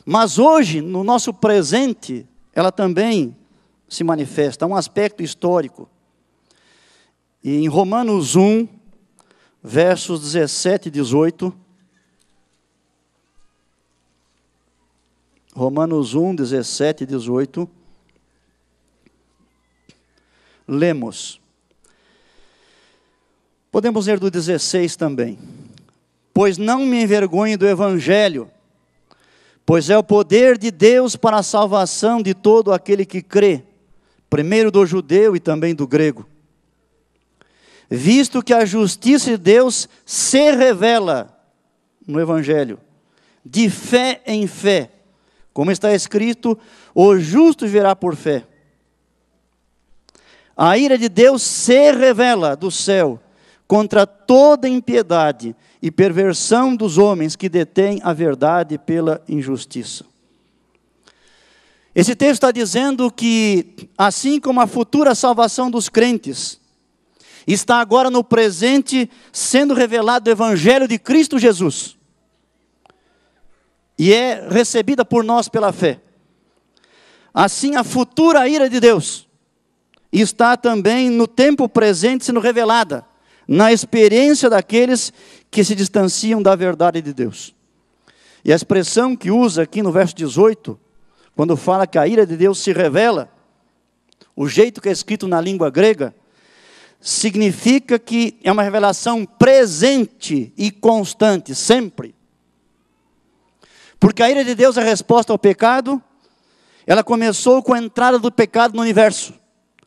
Mas 0.07 0.39
hoje, 0.39 0.81
no 0.81 1.05
nosso 1.05 1.35
presente, 1.35 2.27
ela 2.55 2.73
também 2.73 3.37
se 3.87 4.03
manifesta, 4.03 4.67
um 4.67 4.75
aspecto 4.75 5.23
histórico. 5.23 5.87
E 7.45 7.57
em 7.57 7.69
Romanos 7.69 8.37
1, 8.37 8.67
versos 9.62 10.23
17 10.23 10.89
e 10.89 10.91
18. 10.91 11.66
Romanos 15.57 16.12
1, 16.14 16.35
17 16.35 17.05
e 17.05 17.07
18. 17.07 17.66
Lemos. 20.69 21.40
Podemos 23.73 24.07
ler 24.07 24.21
do 24.21 24.31
16 24.31 24.97
também. 24.97 25.38
Pois 26.35 26.59
não 26.59 26.81
me 26.81 27.03
envergonhe 27.03 27.57
do 27.57 27.66
Evangelho, 27.66 28.51
pois 29.64 29.88
é 29.88 29.97
o 29.97 30.05
poder 30.05 30.59
de 30.59 30.71
Deus 30.71 31.16
para 31.16 31.38
a 31.38 31.42
salvação 31.42 32.21
de 32.21 32.35
todo 32.35 32.71
aquele 32.71 33.07
que 33.07 33.23
crê, 33.23 33.64
primeiro 34.29 34.71
do 34.71 34.85
judeu 34.85 35.35
e 35.35 35.40
também 35.40 35.75
do 35.75 35.87
grego. 35.87 36.29
Visto 37.88 38.42
que 38.42 38.53
a 38.53 38.66
justiça 38.66 39.31
de 39.31 39.38
Deus 39.38 39.88
se 40.05 40.51
revela 40.51 41.35
no 42.07 42.21
Evangelho, 42.21 42.79
de 43.42 43.71
fé 43.71 44.21
em 44.27 44.47
fé, 44.47 44.90
como 45.57 45.71
está 45.71 45.95
escrito: 45.95 46.59
o 46.95 47.19
justo 47.19 47.66
verá 47.66 47.97
por 47.97 48.14
fé. 48.14 48.47
A 50.55 50.77
ira 50.77 50.99
de 50.99 51.09
Deus 51.09 51.40
se 51.40 51.92
revela 51.92 52.55
do 52.55 52.71
céu 52.71 53.19
contra 53.66 54.07
toda 54.07 54.69
impiedade 54.69 55.57
e 55.81 55.90
perversão 55.90 56.77
dos 56.77 56.99
homens 56.99 57.35
que 57.37 57.49
detêm 57.49 58.03
a 58.05 58.12
verdade 58.12 58.77
pela 58.77 59.23
injustiça. 59.27 60.05
Esse 61.95 62.14
texto 62.14 62.35
está 62.35 62.51
dizendo 62.51 63.11
que, 63.11 63.88
assim 63.97 64.38
como 64.38 64.61
a 64.61 64.66
futura 64.66 65.14
salvação 65.14 65.71
dos 65.71 65.88
crentes, 65.88 66.61
está 67.47 67.81
agora 67.81 68.11
no 68.11 68.23
presente 68.23 69.09
sendo 69.33 69.73
revelado 69.73 70.29
o 70.29 70.33
Evangelho 70.33 70.87
de 70.87 70.99
Cristo 70.99 71.38
Jesus, 71.38 71.96
e 73.99 74.13
é 74.13 74.47
recebida 74.49 75.05
por 75.05 75.25
nós 75.25 75.49
pela 75.49 75.73
fé. 75.73 76.01
Assim, 77.33 77.77
a 77.77 77.85
futura 77.85 78.49
ira 78.49 78.69
de 78.69 78.81
Deus 78.81 79.29
está 80.13 80.57
também 80.57 81.11
no 81.11 81.27
tempo 81.27 81.69
presente 81.69 82.25
sendo 82.25 82.41
revelada 82.41 83.05
na 83.47 83.73
experiência 83.73 84.51
daqueles 84.51 85.13
que 85.51 85.63
se 85.63 85.75
distanciam 85.75 86.43
da 86.43 86.57
verdade 86.57 87.01
de 87.01 87.13
Deus. 87.13 87.55
E 88.45 88.53
a 88.53 88.57
expressão 88.57 89.15
que 89.15 89.31
usa 89.31 89.63
aqui 89.63 89.83
no 89.83 89.93
verso 89.93 90.15
18, 90.17 90.79
quando 91.35 91.57
fala 91.57 91.87
que 91.87 91.99
a 91.99 92.07
ira 92.09 92.27
de 92.27 92.37
Deus 92.37 92.59
se 92.59 92.73
revela, 92.73 93.31
o 94.35 94.49
jeito 94.49 94.81
que 94.81 94.89
é 94.89 94.93
escrito 94.93 95.29
na 95.29 95.41
língua 95.41 95.71
grega, 95.71 96.15
significa 97.01 97.99
que 97.99 98.37
é 98.43 98.51
uma 98.51 98.63
revelação 98.63 99.25
presente 99.25 100.53
e 100.57 100.71
constante, 100.71 101.55
sempre. 101.55 102.16
Porque 103.99 104.23
a 104.23 104.31
ira 104.31 104.45
de 104.45 104.55
Deus 104.55 104.77
é 104.77 104.81
a 104.81 104.85
resposta 104.85 105.33
ao 105.33 105.39
pecado, 105.39 106.03
ela 106.87 107.03
começou 107.03 107.63
com 107.63 107.73
a 107.73 107.79
entrada 107.79 108.19
do 108.19 108.31
pecado 108.31 108.75
no 108.75 108.83
universo. 108.83 109.35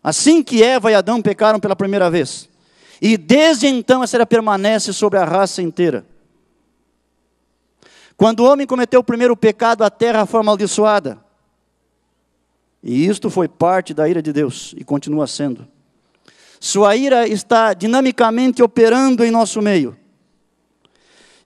Assim 0.03 0.43
que 0.43 0.63
Eva 0.63 0.91
e 0.91 0.95
Adão 0.95 1.21
pecaram 1.21 1.59
pela 1.59 1.75
primeira 1.75 2.09
vez. 2.09 2.49
E 3.01 3.17
desde 3.17 3.67
então 3.67 4.03
essa 4.03 4.17
ira 4.17 4.25
permanece 4.25 4.91
sobre 4.91 5.19
a 5.19 5.25
raça 5.25 5.61
inteira. 5.61 6.05
Quando 8.17 8.41
o 8.41 8.45
homem 8.45 8.67
cometeu 8.67 8.99
o 8.99 9.03
primeiro 9.03 9.35
pecado, 9.35 9.83
a 9.83 9.89
terra 9.89 10.25
foi 10.25 10.41
amaldiçoada. 10.41 11.17
E 12.83 13.05
isto 13.05 13.29
foi 13.29 13.47
parte 13.47 13.93
da 13.93 14.07
ira 14.07 14.21
de 14.21 14.33
Deus 14.33 14.73
e 14.77 14.83
continua 14.83 15.27
sendo. 15.27 15.67
Sua 16.59 16.95
ira 16.95 17.27
está 17.27 17.73
dinamicamente 17.73 18.61
operando 18.61 19.23
em 19.23 19.31
nosso 19.31 19.61
meio. 19.61 19.97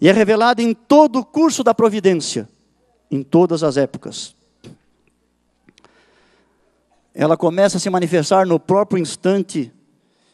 E 0.03 0.09
é 0.09 0.11
revelada 0.11 0.61
em 0.61 0.73
todo 0.73 1.19
o 1.19 1.23
curso 1.23 1.63
da 1.63 1.73
providência, 1.73 2.49
em 3.09 3.23
todas 3.23 3.63
as 3.63 3.77
épocas. 3.77 4.35
Ela 7.13 7.37
começa 7.37 7.77
a 7.77 7.79
se 7.79 7.89
manifestar 7.89 8.45
no 8.45 8.59
próprio 8.59 9.01
instante 9.01 9.71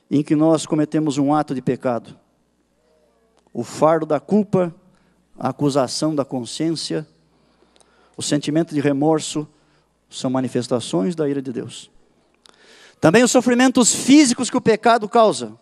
em 0.10 0.23
que 0.23 0.36
nós 0.36 0.65
cometemos 0.65 1.19
um 1.19 1.36
ato 1.36 1.53
de 1.53 1.62
pecado. 1.62 2.17
O 3.53 3.63
fardo 3.63 4.08
da 4.08 4.19
culpa, 4.19 4.73
a 5.38 5.49
acusação 5.49 6.15
da 6.15 6.25
consciência, 6.25 7.05
o 8.17 8.23
sentimento 8.23 8.73
de 8.73 8.82
remorso 8.82 9.47
são 10.10 10.32
manifestações 10.32 11.13
da 11.13 11.29
ira 11.29 11.43
de 11.43 11.53
Deus. 11.53 11.91
Também 12.99 13.23
os 13.23 13.29
sofrimentos 13.29 13.93
físicos 13.93 14.49
que 14.49 14.58
o 14.58 14.62
pecado 14.62 15.08
causa, 15.08 15.53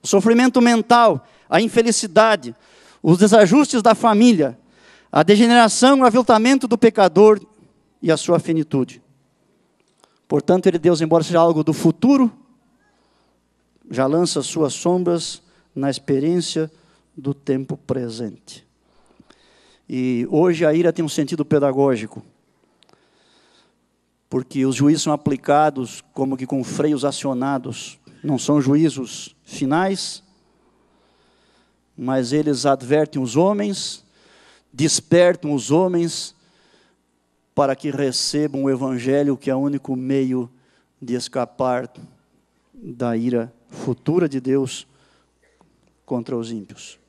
o 0.00 0.06
sofrimento 0.06 0.60
mental, 0.60 1.26
a 1.50 1.60
infelicidade, 1.60 2.54
os 3.02 3.18
desajustes 3.18 3.82
da 3.82 3.94
família, 3.94 4.58
a 5.10 5.22
degeneração, 5.22 6.00
o 6.00 6.04
aviltamento 6.04 6.68
do 6.68 6.76
pecador 6.76 7.40
e 8.02 8.10
a 8.12 8.16
sua 8.16 8.38
finitude. 8.38 9.02
Portanto, 10.26 10.66
ele 10.66 10.78
Deus, 10.78 11.00
embora 11.00 11.24
seja 11.24 11.38
algo 11.38 11.64
do 11.64 11.72
futuro, 11.72 12.30
já 13.90 14.06
lança 14.06 14.42
suas 14.42 14.74
sombras 14.74 15.42
na 15.74 15.88
experiência 15.88 16.70
do 17.16 17.32
tempo 17.32 17.76
presente. 17.76 18.66
E 19.88 20.26
hoje 20.30 20.66
a 20.66 20.74
ira 20.74 20.92
tem 20.92 21.02
um 21.04 21.08
sentido 21.08 21.44
pedagógico, 21.44 22.22
porque 24.28 24.66
os 24.66 24.76
juízos 24.76 25.04
são 25.04 25.12
aplicados 25.12 26.04
como 26.12 26.36
que 26.36 26.46
com 26.46 26.62
freios 26.62 27.04
acionados, 27.04 27.98
não 28.22 28.38
são 28.38 28.60
juízos 28.60 29.34
finais, 29.42 30.22
mas 31.98 32.32
eles 32.32 32.64
advertem 32.64 33.20
os 33.20 33.34
homens, 33.34 34.04
despertam 34.72 35.52
os 35.52 35.72
homens 35.72 36.32
para 37.52 37.74
que 37.74 37.90
recebam 37.90 38.62
o 38.62 38.70
evangelho 38.70 39.36
que 39.36 39.50
é 39.50 39.54
o 39.54 39.58
único 39.58 39.96
meio 39.96 40.48
de 41.02 41.14
escapar 41.14 41.90
da 42.72 43.16
ira 43.16 43.52
futura 43.68 44.28
de 44.28 44.40
Deus 44.40 44.86
contra 46.06 46.36
os 46.36 46.52
ímpios. 46.52 47.00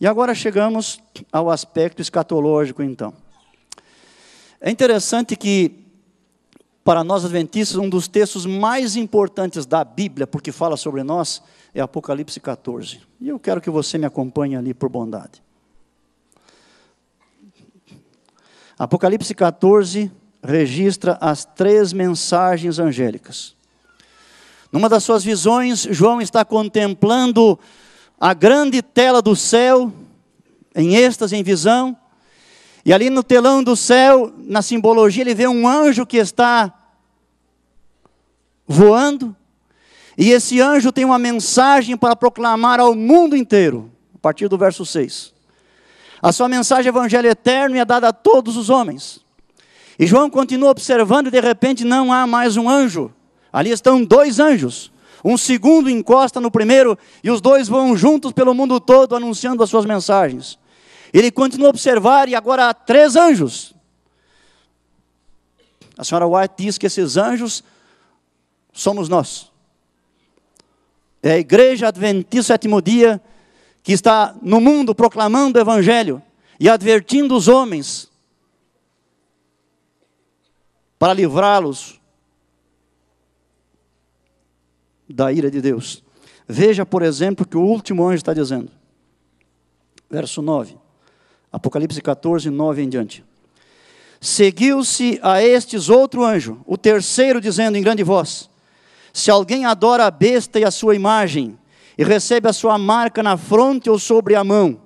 E 0.00 0.06
agora 0.06 0.34
chegamos 0.34 0.98
ao 1.30 1.50
aspecto 1.50 2.00
escatológico, 2.00 2.82
então. 2.82 3.12
É 4.58 4.70
interessante 4.70 5.36
que, 5.36 5.81
para 6.84 7.04
nós 7.04 7.24
adventistas, 7.24 7.76
um 7.76 7.88
dos 7.88 8.08
textos 8.08 8.44
mais 8.44 8.96
importantes 8.96 9.64
da 9.64 9.84
Bíblia, 9.84 10.26
porque 10.26 10.50
fala 10.50 10.76
sobre 10.76 11.02
nós, 11.02 11.42
é 11.74 11.80
Apocalipse 11.80 12.40
14. 12.40 13.00
E 13.20 13.28
eu 13.28 13.38
quero 13.38 13.60
que 13.60 13.70
você 13.70 13.96
me 13.98 14.04
acompanhe 14.04 14.56
ali 14.56 14.74
por 14.74 14.88
bondade. 14.88 15.42
Apocalipse 18.78 19.32
14 19.34 20.10
registra 20.42 21.16
as 21.20 21.44
três 21.44 21.92
mensagens 21.92 22.80
angélicas. 22.80 23.54
Numa 24.72 24.88
das 24.88 25.04
suas 25.04 25.22
visões, 25.22 25.86
João 25.90 26.20
está 26.20 26.44
contemplando 26.44 27.58
a 28.18 28.34
grande 28.34 28.82
tela 28.82 29.22
do 29.22 29.36
céu, 29.36 29.92
em 30.74 30.96
êxtase, 30.96 31.36
em 31.36 31.42
visão, 31.42 31.96
e 32.84 32.92
ali 32.92 33.10
no 33.10 33.22
telão 33.22 33.62
do 33.62 33.76
céu, 33.76 34.32
na 34.38 34.60
simbologia, 34.60 35.22
ele 35.22 35.34
vê 35.34 35.46
um 35.46 35.68
anjo 35.68 36.04
que 36.04 36.16
está 36.16 36.72
voando, 38.66 39.36
e 40.16 40.30
esse 40.30 40.60
anjo 40.60 40.92
tem 40.92 41.04
uma 41.04 41.18
mensagem 41.18 41.96
para 41.96 42.16
proclamar 42.16 42.80
ao 42.80 42.94
mundo 42.94 43.36
inteiro, 43.36 43.90
a 44.14 44.18
partir 44.18 44.48
do 44.48 44.58
verso 44.58 44.84
6. 44.84 45.32
A 46.20 46.32
sua 46.32 46.48
mensagem 46.48 46.88
evangelho 46.88 47.28
eterno 47.28 47.76
é 47.76 47.84
dada 47.84 48.08
a 48.08 48.12
todos 48.12 48.56
os 48.56 48.70
homens. 48.70 49.20
E 49.98 50.06
João 50.06 50.30
continua 50.30 50.70
observando 50.70 51.28
e 51.28 51.30
de 51.30 51.40
repente 51.40 51.84
não 51.84 52.12
há 52.12 52.26
mais 52.26 52.56
um 52.56 52.68
anjo. 52.68 53.12
Ali 53.52 53.70
estão 53.70 54.04
dois 54.04 54.38
anjos. 54.38 54.90
Um 55.24 55.36
segundo 55.36 55.88
encosta 55.88 56.40
no 56.40 56.50
primeiro 56.50 56.98
e 57.22 57.30
os 57.30 57.40
dois 57.40 57.68
vão 57.68 57.96
juntos 57.96 58.32
pelo 58.32 58.54
mundo 58.54 58.80
todo 58.80 59.14
anunciando 59.14 59.62
as 59.62 59.70
suas 59.70 59.84
mensagens. 59.84 60.58
Ele 61.12 61.30
continua 61.30 61.68
a 61.68 61.70
observar 61.70 62.28
e 62.28 62.34
agora 62.34 62.68
há 62.68 62.74
três 62.74 63.16
anjos. 63.16 63.74
A 65.96 66.04
senhora 66.04 66.26
White 66.26 66.54
diz 66.56 66.78
que 66.78 66.86
esses 66.86 67.16
anjos 67.16 67.62
somos 68.72 69.08
nós. 69.08 69.52
É 71.22 71.32
a 71.32 71.38
igreja 71.38 71.88
adventista 71.88 72.54
sétimo 72.54 72.80
dia 72.80 73.22
que 73.82 73.92
está 73.92 74.34
no 74.40 74.60
mundo 74.60 74.94
proclamando 74.94 75.58
o 75.58 75.62
evangelho 75.62 76.22
e 76.58 76.68
advertindo 76.68 77.36
os 77.36 77.46
homens 77.46 78.10
para 80.98 81.12
livrá-los 81.12 82.00
da 85.08 85.32
ira 85.32 85.50
de 85.50 85.60
Deus. 85.60 86.02
Veja, 86.48 86.86
por 86.86 87.02
exemplo, 87.02 87.44
o 87.44 87.48
que 87.48 87.56
o 87.56 87.62
último 87.62 88.06
anjo 88.06 88.16
está 88.16 88.32
dizendo. 88.32 88.70
Verso 90.08 90.40
9. 90.42 90.81
Apocalipse 91.52 92.00
14, 92.00 92.48
9 92.48 92.82
em 92.82 92.88
diante. 92.88 93.24
Seguiu-se 94.20 95.18
a 95.22 95.42
estes 95.42 95.88
outro 95.88 96.24
anjo, 96.24 96.62
o 96.64 96.78
terceiro, 96.78 97.40
dizendo 97.40 97.76
em 97.76 97.82
grande 97.82 98.02
voz: 98.02 98.48
Se 99.12 99.30
alguém 99.30 99.64
adora 99.64 100.06
a 100.06 100.10
besta 100.10 100.58
e 100.58 100.64
a 100.64 100.70
sua 100.70 100.94
imagem, 100.94 101.58
e 101.98 102.04
recebe 102.04 102.48
a 102.48 102.52
sua 102.52 102.78
marca 102.78 103.22
na 103.22 103.36
fronte 103.36 103.90
ou 103.90 103.98
sobre 103.98 104.34
a 104.34 104.42
mão, 104.42 104.80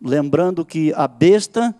lembrando 0.00 0.64
que 0.64 0.92
a 0.94 1.08
besta 1.08 1.74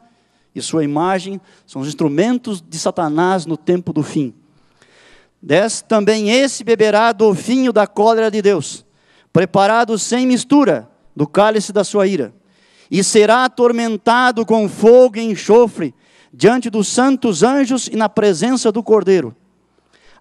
e 0.54 0.60
sua 0.60 0.84
imagem 0.84 1.40
são 1.66 1.82
os 1.82 1.88
instrumentos 1.88 2.60
de 2.60 2.78
Satanás 2.78 3.46
no 3.46 3.56
tempo 3.56 3.92
do 3.92 4.02
fim. 4.02 4.34
Des, 5.40 5.82
também 5.82 6.30
esse 6.30 6.62
beberá 6.62 7.12
do 7.12 7.32
vinho 7.32 7.72
da 7.72 7.86
cólera 7.86 8.30
de 8.30 8.40
Deus, 8.40 8.84
preparado 9.32 9.98
sem 9.98 10.26
mistura 10.26 10.88
do 11.16 11.26
cálice 11.26 11.72
da 11.72 11.84
sua 11.84 12.06
ira, 12.06 12.32
e 12.92 13.02
será 13.02 13.46
atormentado 13.46 14.44
com 14.44 14.68
fogo 14.68 15.16
e 15.16 15.22
enxofre 15.22 15.94
diante 16.30 16.68
dos 16.68 16.88
santos 16.88 17.42
anjos 17.42 17.88
e 17.88 17.96
na 17.96 18.06
presença 18.06 18.70
do 18.70 18.82
Cordeiro. 18.82 19.34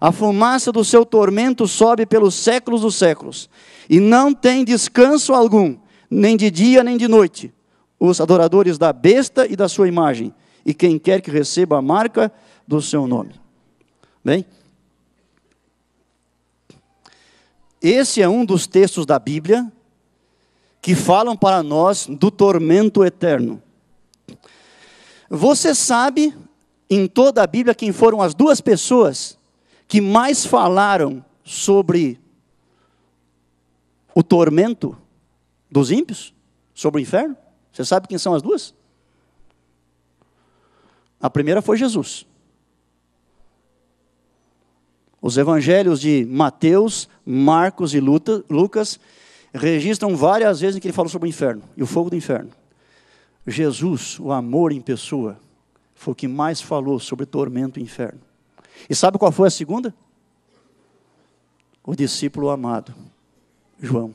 A 0.00 0.10
fumaça 0.10 0.72
do 0.72 0.82
seu 0.82 1.04
tormento 1.04 1.68
sobe 1.68 2.06
pelos 2.06 2.34
séculos 2.34 2.80
dos 2.80 2.94
séculos, 2.94 3.50
e 3.90 4.00
não 4.00 4.32
tem 4.32 4.64
descanso 4.64 5.34
algum, 5.34 5.76
nem 6.10 6.34
de 6.34 6.50
dia 6.50 6.82
nem 6.82 6.96
de 6.96 7.06
noite, 7.06 7.52
os 8.00 8.22
adoradores 8.22 8.78
da 8.78 8.90
besta 8.90 9.46
e 9.46 9.54
da 9.54 9.68
sua 9.68 9.86
imagem, 9.86 10.34
e 10.64 10.72
quem 10.72 10.98
quer 10.98 11.20
que 11.20 11.30
receba 11.30 11.76
a 11.76 11.82
marca 11.82 12.32
do 12.66 12.80
seu 12.80 13.06
nome. 13.06 13.34
Bem, 14.24 14.46
Esse 17.82 18.22
é 18.22 18.28
um 18.28 18.44
dos 18.44 18.68
textos 18.68 19.04
da 19.04 19.18
Bíblia 19.18 19.70
que 20.82 20.96
falam 20.96 21.36
para 21.36 21.62
nós 21.62 22.08
do 22.08 22.28
tormento 22.28 23.04
eterno. 23.04 23.62
Você 25.30 25.76
sabe 25.76 26.36
em 26.90 27.06
toda 27.06 27.40
a 27.40 27.46
Bíblia 27.46 27.72
quem 27.72 27.92
foram 27.92 28.20
as 28.20 28.34
duas 28.34 28.60
pessoas 28.60 29.38
que 29.86 30.00
mais 30.00 30.44
falaram 30.44 31.24
sobre 31.44 32.20
o 34.12 34.24
tormento 34.24 34.96
dos 35.70 35.92
ímpios, 35.92 36.34
sobre 36.74 37.00
o 37.00 37.02
inferno? 37.02 37.36
Você 37.72 37.84
sabe 37.84 38.08
quem 38.08 38.18
são 38.18 38.34
as 38.34 38.42
duas? 38.42 38.74
A 41.20 41.30
primeira 41.30 41.62
foi 41.62 41.76
Jesus. 41.76 42.26
Os 45.20 45.36
evangelhos 45.36 46.00
de 46.00 46.26
Mateus, 46.28 47.08
Marcos 47.24 47.94
e 47.94 48.00
Lucas 48.00 48.98
registram 49.52 50.16
várias 50.16 50.60
vezes 50.60 50.76
em 50.76 50.80
que 50.80 50.86
ele 50.86 50.94
falou 50.94 51.08
sobre 51.08 51.28
o 51.28 51.30
inferno 51.30 51.62
e 51.76 51.82
o 51.82 51.86
fogo 51.86 52.10
do 52.10 52.16
inferno. 52.16 52.50
Jesus, 53.46 54.18
o 54.20 54.32
amor 54.32 54.72
em 54.72 54.80
pessoa, 54.80 55.38
foi 55.94 56.12
o 56.12 56.14
que 56.14 56.28
mais 56.28 56.60
falou 56.60 56.98
sobre 56.98 57.26
tormento 57.26 57.78
e 57.78 57.82
inferno. 57.82 58.20
E 58.88 58.94
sabe 58.94 59.18
qual 59.18 59.32
foi 59.32 59.48
a 59.48 59.50
segunda? 59.50 59.94
O 61.84 61.94
discípulo 61.94 62.50
amado, 62.50 62.94
João, 63.80 64.12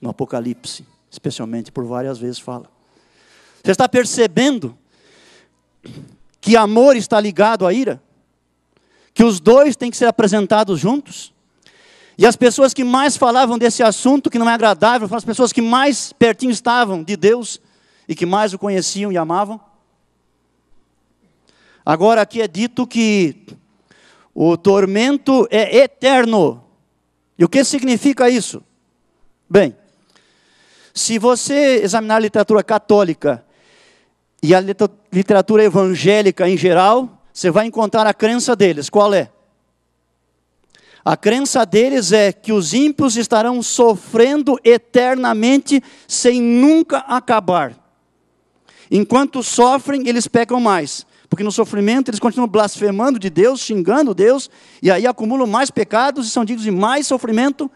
no 0.00 0.10
Apocalipse, 0.10 0.86
especialmente 1.10 1.72
por 1.72 1.84
várias 1.84 2.18
vezes 2.18 2.38
fala. 2.38 2.70
Você 3.62 3.72
está 3.72 3.88
percebendo 3.88 4.76
que 6.40 6.56
amor 6.56 6.96
está 6.96 7.20
ligado 7.20 7.66
à 7.66 7.72
ira? 7.72 8.00
que 9.20 9.24
os 9.24 9.40
dois 9.40 9.76
têm 9.76 9.90
que 9.90 9.96
ser 9.96 10.06
apresentados 10.06 10.80
juntos. 10.80 11.32
E 12.20 12.26
as 12.26 12.36
pessoas 12.36 12.74
que 12.74 12.84
mais 12.84 13.16
falavam 13.16 13.56
desse 13.56 13.82
assunto 13.82 14.28
que 14.28 14.38
não 14.38 14.46
é 14.46 14.52
agradável 14.52 15.08
foram 15.08 15.16
as 15.16 15.24
pessoas 15.24 15.54
que 15.54 15.62
mais 15.62 16.12
pertinho 16.12 16.52
estavam 16.52 17.02
de 17.02 17.16
Deus 17.16 17.58
e 18.06 18.14
que 18.14 18.26
mais 18.26 18.52
o 18.52 18.58
conheciam 18.58 19.10
e 19.10 19.16
amavam. 19.16 19.58
Agora 21.82 22.20
aqui 22.20 22.42
é 22.42 22.46
dito 22.46 22.86
que 22.86 23.46
o 24.34 24.54
tormento 24.58 25.48
é 25.50 25.78
eterno. 25.78 26.62
E 27.38 27.44
o 27.46 27.48
que 27.48 27.64
significa 27.64 28.28
isso? 28.28 28.62
Bem, 29.48 29.74
se 30.92 31.18
você 31.18 31.80
examinar 31.82 32.16
a 32.16 32.20
literatura 32.20 32.62
católica 32.62 33.42
e 34.42 34.54
a 34.54 34.60
literatura 34.60 35.64
evangélica 35.64 36.46
em 36.46 36.58
geral, 36.58 37.24
você 37.32 37.50
vai 37.50 37.64
encontrar 37.64 38.06
a 38.06 38.12
crença 38.12 38.54
deles. 38.54 38.90
Qual 38.90 39.14
é? 39.14 39.30
A 41.04 41.16
crença 41.16 41.64
deles 41.64 42.12
é 42.12 42.32
que 42.32 42.52
os 42.52 42.74
ímpios 42.74 43.16
estarão 43.16 43.62
sofrendo 43.62 44.58
eternamente 44.62 45.82
sem 46.06 46.40
nunca 46.40 46.98
acabar. 46.98 47.74
Enquanto 48.90 49.42
sofrem, 49.42 50.08
eles 50.08 50.26
pecam 50.26 50.60
mais. 50.60 51.06
Porque 51.28 51.44
no 51.44 51.52
sofrimento 51.52 52.10
eles 52.10 52.18
continuam 52.18 52.48
blasfemando 52.48 53.18
de 53.18 53.30
Deus, 53.30 53.60
xingando 53.60 54.12
Deus, 54.12 54.50
e 54.82 54.90
aí 54.90 55.06
acumulam 55.06 55.46
mais 55.46 55.70
pecados 55.70 56.26
e 56.26 56.30
são 56.30 56.44
dignos 56.44 56.64
de 56.64 56.72
mais 56.72 57.06
sofrimento 57.06 57.70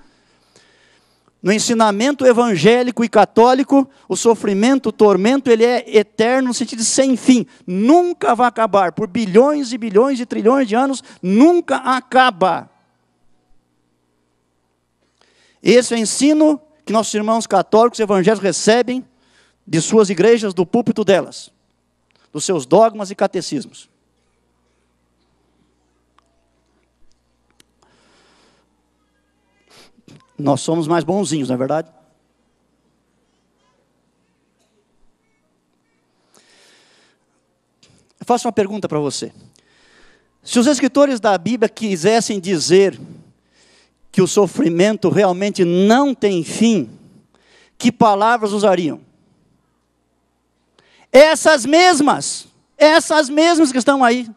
no 1.44 1.52
ensinamento 1.52 2.24
evangélico 2.24 3.04
e 3.04 3.08
católico, 3.08 3.86
o 4.08 4.16
sofrimento, 4.16 4.88
o 4.88 4.92
tormento, 4.92 5.50
ele 5.50 5.62
é 5.62 5.84
eterno 5.94 6.48
no 6.48 6.54
sentido 6.54 6.78
de 6.78 6.86
sem 6.86 7.18
fim. 7.18 7.44
Nunca 7.66 8.34
vai 8.34 8.48
acabar. 8.48 8.92
Por 8.92 9.06
bilhões 9.06 9.70
e 9.70 9.76
bilhões 9.76 10.18
e 10.18 10.24
trilhões 10.24 10.66
de 10.66 10.74
anos, 10.74 11.04
nunca 11.22 11.76
acaba. 11.76 12.70
Esse 15.64 15.94
é 15.94 15.96
o 15.96 16.00
ensino 16.00 16.60
que 16.84 16.92
nossos 16.92 17.14
irmãos 17.14 17.46
católicos 17.46 17.98
evangélicos 17.98 18.44
recebem 18.44 19.02
de 19.66 19.80
suas 19.80 20.10
igrejas, 20.10 20.52
do 20.52 20.66
púlpito 20.66 21.02
delas, 21.02 21.50
dos 22.30 22.44
seus 22.44 22.66
dogmas 22.66 23.10
e 23.10 23.14
catecismos. 23.14 23.88
Nós 30.38 30.60
somos 30.60 30.86
mais 30.86 31.02
bonzinhos, 31.02 31.48
não 31.48 31.54
é 31.54 31.58
verdade? 31.58 31.90
Eu 38.20 38.26
faço 38.26 38.46
uma 38.46 38.52
pergunta 38.52 38.86
para 38.86 38.98
você. 38.98 39.32
Se 40.42 40.58
os 40.58 40.66
escritores 40.66 41.20
da 41.20 41.38
Bíblia 41.38 41.70
quisessem 41.70 42.38
dizer 42.38 43.00
que 44.14 44.22
o 44.22 44.28
sofrimento 44.28 45.08
realmente 45.08 45.64
não 45.64 46.14
tem 46.14 46.44
fim, 46.44 46.88
que 47.76 47.90
palavras 47.90 48.52
usariam? 48.52 49.00
Essas 51.10 51.66
mesmas, 51.66 52.46
essas 52.78 53.28
mesmas 53.28 53.72
que 53.72 53.78
estão 53.78 54.04
aí. 54.04 54.30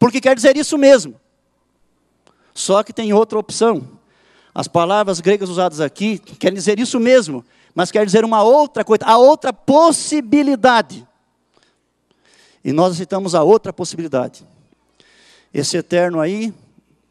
Porque 0.00 0.20
quer 0.20 0.34
dizer 0.34 0.56
isso 0.56 0.76
mesmo. 0.76 1.14
Só 2.52 2.82
que 2.82 2.92
tem 2.92 3.12
outra 3.12 3.38
opção. 3.38 3.88
As 4.52 4.66
palavras 4.66 5.20
gregas 5.20 5.48
usadas 5.48 5.80
aqui 5.80 6.18
querem 6.18 6.56
dizer 6.56 6.80
isso 6.80 6.98
mesmo, 6.98 7.44
mas 7.72 7.92
quer 7.92 8.04
dizer 8.04 8.24
uma 8.24 8.42
outra 8.42 8.84
coisa, 8.84 9.04
a 9.04 9.16
outra 9.16 9.52
possibilidade. 9.52 11.06
E 12.64 12.72
nós 12.72 12.94
aceitamos 12.94 13.32
a 13.32 13.44
outra 13.44 13.72
possibilidade. 13.72 14.44
Esse 15.54 15.76
eterno 15.76 16.18
aí 16.18 16.52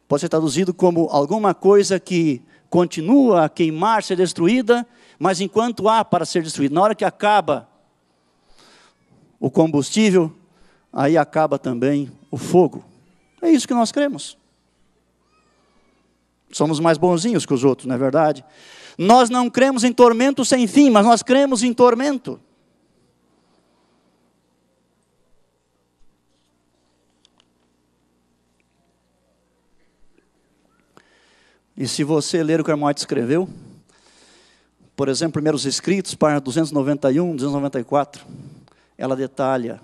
pode 0.08 0.20
ser 0.20 0.28
traduzido 0.28 0.72
como 0.72 1.08
alguma 1.10 1.54
coisa 1.54 1.98
que 1.98 2.42
continua 2.68 3.44
a 3.44 3.48
queimar, 3.48 4.02
ser 4.02 4.16
destruída, 4.16 4.86
mas 5.18 5.40
enquanto 5.40 5.88
há 5.88 6.04
para 6.04 6.24
ser 6.24 6.42
destruído, 6.42 6.74
na 6.74 6.82
hora 6.82 6.94
que 6.94 7.04
acaba 7.04 7.68
o 9.40 9.50
combustível, 9.50 10.32
aí 10.92 11.16
acaba 11.16 11.58
também 11.58 12.10
o 12.30 12.36
fogo. 12.36 12.84
É 13.40 13.50
isso 13.50 13.68
que 13.68 13.74
nós 13.74 13.92
cremos. 13.92 14.36
Somos 16.50 16.80
mais 16.80 16.96
bonzinhos 16.96 17.44
que 17.44 17.52
os 17.52 17.64
outros, 17.64 17.86
não 17.86 17.94
é 17.94 17.98
verdade? 17.98 18.44
Nós 18.96 19.28
não 19.28 19.50
cremos 19.50 19.84
em 19.84 19.92
tormento 19.92 20.44
sem 20.44 20.66
fim, 20.66 20.90
mas 20.90 21.04
nós 21.04 21.22
cremos 21.22 21.62
em 21.62 21.72
tormento. 21.72 22.40
E 31.76 31.86
se 31.86 32.02
você 32.02 32.42
ler 32.42 32.58
o 32.58 32.64
que 32.64 32.70
Hermógenes 32.70 33.02
escreveu, 33.02 33.46
por 34.96 35.08
exemplo, 35.08 35.34
Primeiros 35.34 35.66
Escritos, 35.66 36.14
página 36.14 36.40
291, 36.40 37.36
294, 37.36 38.24
ela 38.96 39.14
detalha 39.14 39.78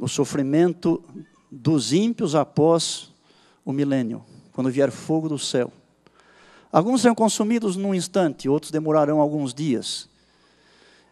o 0.00 0.06
sofrimento 0.06 1.02
dos 1.50 1.92
ímpios 1.92 2.36
após 2.36 3.12
o 3.64 3.72
milênio, 3.72 4.24
quando 4.52 4.70
vier 4.70 4.92
fogo 4.92 5.28
do 5.28 5.38
céu. 5.38 5.72
Alguns 6.70 7.02
serão 7.02 7.14
consumidos 7.14 7.74
num 7.74 7.92
instante, 7.92 8.48
outros 8.48 8.70
demorarão 8.70 9.20
alguns 9.20 9.52
dias. 9.52 10.08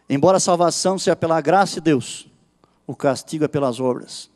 Embora 0.09 0.37
a 0.37 0.39
salvação 0.39 0.97
seja 0.97 1.15
pela 1.15 1.41
graça 1.41 1.75
de 1.75 1.81
Deus, 1.81 2.25
o 2.87 2.95
castigo 2.95 3.43
é 3.43 3.47
pelas 3.49 3.81
obras. 3.81 4.29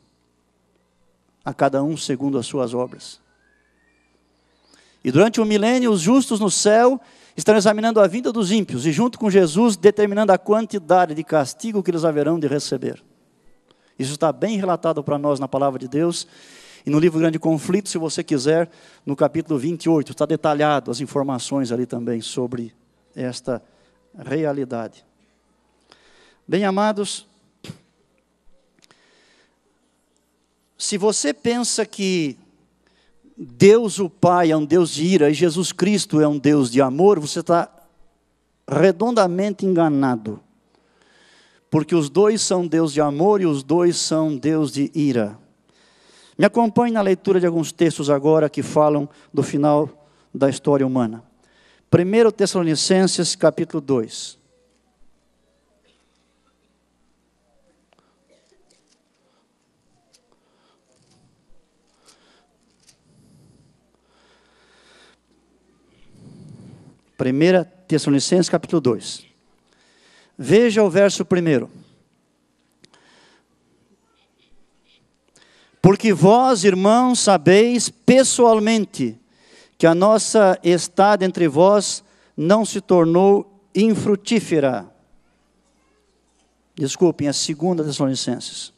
A 1.42 1.54
cada 1.54 1.82
um 1.82 1.96
segundo 1.96 2.38
as 2.38 2.46
suas 2.46 2.74
obras. 2.74 3.24
E 5.06 5.12
durante 5.12 5.40
o 5.40 5.44
milênio, 5.44 5.92
os 5.92 6.00
justos 6.00 6.40
no 6.40 6.50
céu 6.50 7.00
estão 7.36 7.56
examinando 7.56 8.00
a 8.00 8.08
vinda 8.08 8.32
dos 8.32 8.50
ímpios 8.50 8.84
e, 8.84 8.90
junto 8.90 9.20
com 9.20 9.30
Jesus, 9.30 9.76
determinando 9.76 10.32
a 10.32 10.36
quantidade 10.36 11.14
de 11.14 11.22
castigo 11.22 11.80
que 11.80 11.92
eles 11.92 12.04
haverão 12.04 12.40
de 12.40 12.48
receber. 12.48 13.00
Isso 13.96 14.14
está 14.14 14.32
bem 14.32 14.58
relatado 14.58 15.04
para 15.04 15.16
nós 15.16 15.38
na 15.38 15.46
palavra 15.46 15.78
de 15.78 15.86
Deus. 15.86 16.26
E 16.84 16.90
no 16.90 16.98
livro 16.98 17.20
Grande 17.20 17.38
Conflito, 17.38 17.88
se 17.88 17.98
você 17.98 18.24
quiser, 18.24 18.68
no 19.06 19.14
capítulo 19.14 19.60
28, 19.60 20.10
está 20.10 20.26
detalhado 20.26 20.90
as 20.90 21.00
informações 21.00 21.70
ali 21.70 21.86
também 21.86 22.20
sobre 22.20 22.74
esta 23.14 23.62
realidade. 24.12 25.04
Bem 26.48 26.64
amados, 26.64 27.28
se 30.76 30.98
você 30.98 31.32
pensa 31.32 31.86
que 31.86 32.36
Deus 33.36 33.98
o 33.98 34.08
Pai 34.08 34.50
é 34.50 34.56
um 34.56 34.64
Deus 34.64 34.90
de 34.90 35.04
ira 35.04 35.28
e 35.28 35.34
Jesus 35.34 35.70
Cristo 35.70 36.20
é 36.20 36.26
um 36.26 36.38
Deus 36.38 36.70
de 36.70 36.80
amor, 36.80 37.20
você 37.20 37.40
está 37.40 37.70
redondamente 38.66 39.66
enganado. 39.66 40.40
Porque 41.70 41.94
os 41.94 42.08
dois 42.08 42.40
são 42.40 42.66
Deus 42.66 42.92
de 42.92 43.00
amor 43.00 43.42
e 43.42 43.46
os 43.46 43.62
dois 43.62 43.96
são 43.96 44.34
Deus 44.34 44.72
de 44.72 44.90
ira. 44.94 45.38
Me 46.38 46.46
acompanhe 46.46 46.92
na 46.92 47.02
leitura 47.02 47.38
de 47.38 47.46
alguns 47.46 47.72
textos 47.72 48.08
agora 48.08 48.48
que 48.48 48.62
falam 48.62 49.08
do 49.32 49.42
final 49.42 50.08
da 50.34 50.48
história 50.48 50.86
humana. 50.86 51.22
1 51.92 52.30
Tessalonicenses 52.30 53.36
capítulo 53.36 53.80
2. 53.80 54.38
1 67.18 67.64
Tessalonicenses 67.88 68.48
capítulo 68.48 68.80
2. 68.80 69.24
Veja 70.36 70.82
o 70.82 70.90
verso 70.90 71.24
primeiro. 71.24 71.70
Porque 75.80 76.12
vós, 76.12 76.64
irmãos, 76.64 77.20
sabeis 77.20 77.88
pessoalmente 77.88 79.18
que 79.78 79.86
a 79.86 79.94
nossa 79.94 80.58
estada 80.62 81.24
entre 81.24 81.48
vós 81.48 82.02
não 82.36 82.64
se 82.64 82.80
tornou 82.80 83.62
infrutífera. 83.74 84.90
Desculpem, 86.74 87.28
é 87.28 87.32
segunda 87.32 87.84
Tessalonicenses. 87.84 88.72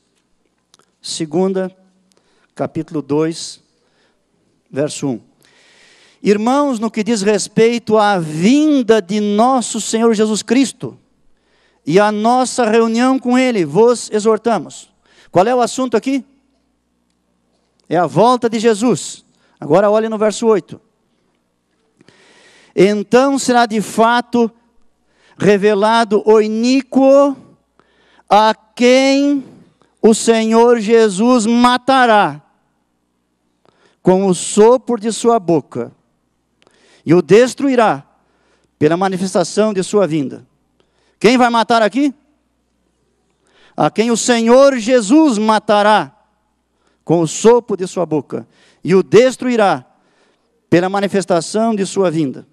Segunda, 1.00 1.74
capítulo 2.54 3.00
2, 3.00 3.60
verso 4.70 5.08
1. 5.08 5.27
Irmãos, 6.22 6.80
no 6.80 6.90
que 6.90 7.04
diz 7.04 7.22
respeito 7.22 7.96
à 7.96 8.18
vinda 8.18 9.00
de 9.00 9.20
nosso 9.20 9.80
Senhor 9.80 10.12
Jesus 10.14 10.42
Cristo 10.42 10.98
e 11.86 12.00
a 12.00 12.10
nossa 12.10 12.68
reunião 12.68 13.18
com 13.18 13.38
Ele, 13.38 13.64
vos 13.64 14.10
exortamos. 14.10 14.90
Qual 15.30 15.46
é 15.46 15.54
o 15.54 15.60
assunto 15.60 15.96
aqui? 15.96 16.24
É 17.88 17.96
a 17.96 18.06
volta 18.06 18.50
de 18.50 18.58
Jesus. 18.58 19.24
Agora 19.60 19.90
olhe 19.90 20.08
no 20.08 20.18
verso 20.18 20.46
8. 20.46 20.80
Então 22.74 23.38
será 23.38 23.64
de 23.64 23.80
fato 23.80 24.50
revelado 25.38 26.22
o 26.26 26.40
iníquo 26.40 27.36
a 28.28 28.54
quem 28.74 29.44
o 30.02 30.12
Senhor 30.12 30.80
Jesus 30.80 31.46
matará 31.46 32.42
com 34.02 34.26
o 34.26 34.34
sopro 34.34 35.00
de 35.00 35.12
sua 35.12 35.38
boca 35.38 35.92
e 37.08 37.14
o 37.14 37.22
destruirá 37.22 38.04
pela 38.78 38.94
manifestação 38.94 39.72
de 39.72 39.82
sua 39.82 40.06
vinda. 40.06 40.46
Quem 41.18 41.38
vai 41.38 41.48
matar 41.48 41.80
aqui? 41.80 42.12
A 43.74 43.90
quem 43.90 44.10
o 44.10 44.16
Senhor 44.16 44.76
Jesus 44.76 45.38
matará 45.38 46.14
com 47.06 47.22
o 47.22 47.26
sopro 47.26 47.78
de 47.78 47.86
sua 47.86 48.04
boca 48.04 48.46
e 48.84 48.94
o 48.94 49.02
destruirá 49.02 49.86
pela 50.68 50.90
manifestação 50.90 51.74
de 51.74 51.86
sua 51.86 52.10
vinda. 52.10 52.46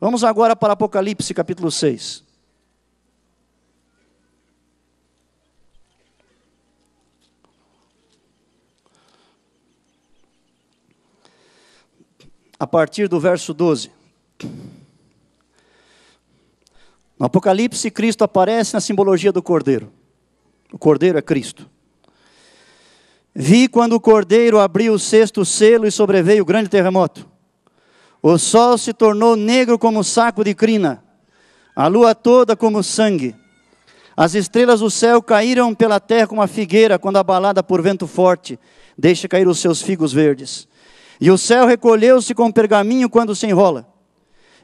Vamos 0.00 0.24
agora 0.24 0.56
para 0.56 0.72
Apocalipse 0.72 1.32
capítulo 1.32 1.70
6. 1.70 2.24
A 12.62 12.66
partir 12.68 13.08
do 13.08 13.18
verso 13.18 13.52
12. 13.52 13.90
No 17.18 17.26
Apocalipse, 17.26 17.90
Cristo 17.90 18.22
aparece 18.22 18.74
na 18.74 18.80
simbologia 18.80 19.32
do 19.32 19.42
Cordeiro. 19.42 19.92
O 20.72 20.78
Cordeiro 20.78 21.18
é 21.18 21.22
Cristo. 21.22 21.68
Vi 23.34 23.66
quando 23.66 23.94
o 23.94 24.00
Cordeiro 24.00 24.60
abriu 24.60 24.92
o 24.92 24.98
sexto 24.98 25.44
selo 25.44 25.88
e 25.88 25.90
sobreveio 25.90 26.44
o 26.44 26.46
grande 26.46 26.68
terremoto. 26.68 27.28
O 28.22 28.38
sol 28.38 28.78
se 28.78 28.92
tornou 28.92 29.34
negro 29.34 29.76
como 29.76 30.04
saco 30.04 30.44
de 30.44 30.54
crina, 30.54 31.02
a 31.74 31.88
lua 31.88 32.14
toda 32.14 32.54
como 32.54 32.80
sangue. 32.80 33.34
As 34.16 34.36
estrelas 34.36 34.78
do 34.78 34.88
céu 34.88 35.20
caíram 35.20 35.74
pela 35.74 35.98
terra 35.98 36.28
como 36.28 36.40
a 36.40 36.46
figueira 36.46 36.96
quando 36.96 37.16
abalada 37.16 37.60
por 37.60 37.82
vento 37.82 38.06
forte 38.06 38.56
deixa 38.96 39.26
cair 39.26 39.48
os 39.48 39.58
seus 39.58 39.82
figos 39.82 40.12
verdes. 40.12 40.68
E 41.22 41.30
o 41.30 41.38
céu 41.38 41.66
recolheu-se 41.66 42.34
com 42.34 42.50
pergaminho 42.50 43.08
quando 43.08 43.32
se 43.36 43.46
enrola. 43.46 43.86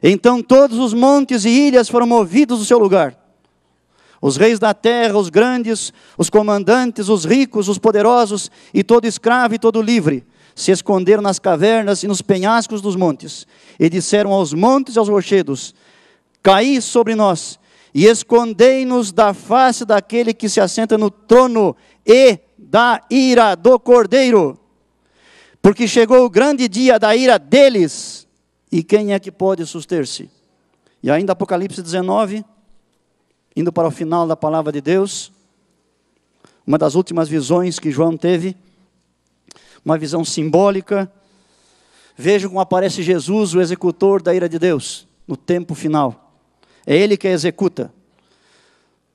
Então 0.03 0.43
todos 0.43 0.77
os 0.77 0.93
montes 0.93 1.45
e 1.45 1.49
ilhas 1.49 1.87
foram 1.87 2.05
movidos 2.05 2.59
do 2.59 2.65
seu 2.65 2.77
lugar. 2.77 3.17
Os 4.21 4.35
reis 4.35 4.59
da 4.59 4.73
terra, 4.73 5.17
os 5.17 5.29
grandes, 5.29 5.93
os 6.17 6.29
comandantes, 6.29 7.07
os 7.07 7.23
ricos, 7.23 7.69
os 7.69 7.77
poderosos, 7.77 8.51
e 8.73 8.83
todo 8.83 9.05
escravo 9.05 9.55
e 9.55 9.57
todo 9.57 9.81
livre, 9.81 10.27
se 10.53 10.69
esconderam 10.71 11.21
nas 11.21 11.39
cavernas 11.39 12.03
e 12.03 12.09
nos 12.09 12.21
penhascos 12.21 12.81
dos 12.81 12.97
montes, 12.97 13.47
e 13.79 13.89
disseram 13.89 14.33
aos 14.33 14.53
montes 14.53 14.97
e 14.97 14.99
aos 14.99 15.07
rochedos: 15.07 15.73
Caí 16.43 16.81
sobre 16.81 17.15
nós, 17.15 17.57
e 17.93 18.05
escondei-nos 18.05 19.13
da 19.13 19.33
face 19.33 19.85
daquele 19.85 20.33
que 20.33 20.49
se 20.49 20.59
assenta 20.59 20.97
no 20.97 21.09
trono 21.09 21.73
e 22.05 22.37
da 22.57 23.01
ira 23.09 23.55
do 23.55 23.79
cordeiro 23.79 24.59
porque 25.61 25.87
chegou 25.87 26.25
o 26.25 26.29
grande 26.29 26.67
dia 26.67 26.97
da 26.97 27.15
ira 27.15 27.37
deles, 27.37 28.27
e 28.71 28.83
quem 28.83 29.13
é 29.13 29.19
que 29.19 29.31
pode 29.31 29.65
suster-se? 29.65 30.29
E 31.01 31.09
ainda 31.09 31.33
Apocalipse 31.33 31.81
19, 31.81 32.45
indo 33.55 33.71
para 33.71 33.87
o 33.87 33.91
final 33.91 34.27
da 34.27 34.35
palavra 34.35 34.71
de 34.71 34.79
Deus, 34.79 35.31
uma 36.65 36.77
das 36.77 36.95
últimas 36.95 37.27
visões 37.27 37.79
que 37.79 37.91
João 37.91 38.15
teve, 38.15 38.55
uma 39.83 39.97
visão 39.97 40.23
simbólica. 40.23 41.11
Vejam 42.15 42.49
como 42.49 42.61
aparece 42.61 43.01
Jesus, 43.01 43.55
o 43.55 43.61
executor 43.61 44.21
da 44.21 44.33
ira 44.35 44.47
de 44.47 44.59
Deus, 44.59 45.07
no 45.27 45.35
tempo 45.35 45.73
final. 45.73 46.33
É 46.85 46.95
ele 46.95 47.17
que 47.17 47.27
a 47.27 47.31
executa. 47.31 47.91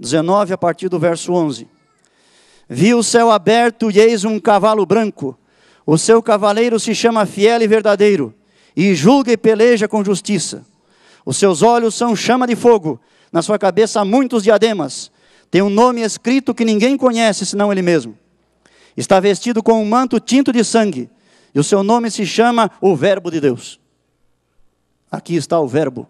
19, 0.01 0.53
a 0.53 0.59
partir 0.59 0.89
do 0.89 0.99
verso 0.99 1.33
11. 1.33 1.69
Vi 2.69 2.95
o 2.95 3.03
céu 3.03 3.31
aberto 3.31 3.91
e 3.91 4.01
eis 4.01 4.25
um 4.25 4.41
cavalo 4.41 4.85
branco 4.85 5.39
o 5.87 5.99
seu 5.99 6.23
cavaleiro 6.23 6.81
se 6.81 6.95
chama 6.95 7.27
fiel 7.27 7.61
e 7.63 7.67
verdadeiro, 7.67 8.35
e 8.77 8.95
julga 8.95 9.33
e 9.33 9.37
peleja 9.37 9.87
com 9.87 10.05
justiça. 10.05 10.65
Os 11.25 11.37
seus 11.37 11.63
olhos 11.63 11.95
são 11.95 12.17
chama 12.17 12.47
de 12.47 12.57
fogo, 12.57 13.01
na 13.33 13.43
sua 13.43 13.59
cabeça 13.59 14.01
há 14.01 14.05
muitos 14.05 14.43
diademas. 14.43 15.11
Tem 15.51 15.63
um 15.63 15.71
nome 15.71 16.03
escrito 16.03 16.55
que 16.55 16.65
ninguém 16.65 16.97
conhece 16.97 17.47
senão 17.47 17.71
ele 17.71 17.83
mesmo. 17.83 18.17
Está 18.97 19.21
vestido 19.21 19.63
com 19.63 19.81
um 19.83 19.85
manto 19.85 20.19
tinto 20.19 20.53
de 20.53 20.65
sangue, 20.65 21.11
e 21.55 21.59
o 21.59 21.65
seu 21.65 21.83
nome 21.83 22.11
se 22.11 22.27
chama 22.27 22.71
o 22.81 22.97
Verbo 22.97 23.31
de 23.31 23.41
Deus. 23.41 23.79
Aqui 25.11 25.37
está 25.37 25.61
o 25.61 25.69
Verbo. 25.69 26.09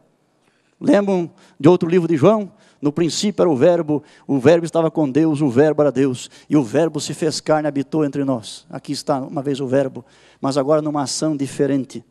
Lembram 0.80 1.30
de 1.58 1.68
outro 1.68 1.88
livro 1.88 2.08
de 2.08 2.16
João? 2.16 2.50
No 2.85 2.93
princípio 2.93 3.43
era 3.43 3.49
o 3.49 3.57
Verbo, 3.57 4.03
o 4.26 4.39
Verbo 4.39 4.66
estava 4.66 4.91
com 4.91 5.11
Deus, 5.11 5.41
o 5.41 5.49
Verbo 5.49 5.80
era 5.80 5.91
Deus, 5.91 6.30
e 6.51 6.55
o 6.55 6.62
Verbo 6.62 7.01
se 7.01 7.14
fez 7.14 7.41
carne 7.41 7.66
habitou 7.66 8.05
entre 8.05 8.22
nós. 8.24 8.66
Aqui 8.68 8.93
está 8.93 9.20
uma 9.20 9.41
vez 9.41 9.59
o 9.59 9.66
Verbo, 9.66 10.05
mas 10.39 10.59
agora 10.59 10.82
numa 10.82 11.01
ação 11.01 11.35
diferente. 11.35 12.05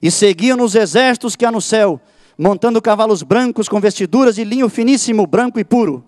E 0.00 0.10
seguiam-nos 0.10 0.74
exércitos 0.74 1.36
que 1.36 1.44
há 1.44 1.52
no 1.52 1.60
céu, 1.60 2.00
montando 2.38 2.80
cavalos 2.80 3.22
brancos 3.22 3.68
com 3.68 3.78
vestiduras 3.78 4.36
de 4.36 4.44
linho 4.44 4.70
finíssimo, 4.70 5.26
branco 5.26 5.60
e 5.60 5.64
puro. 5.64 6.02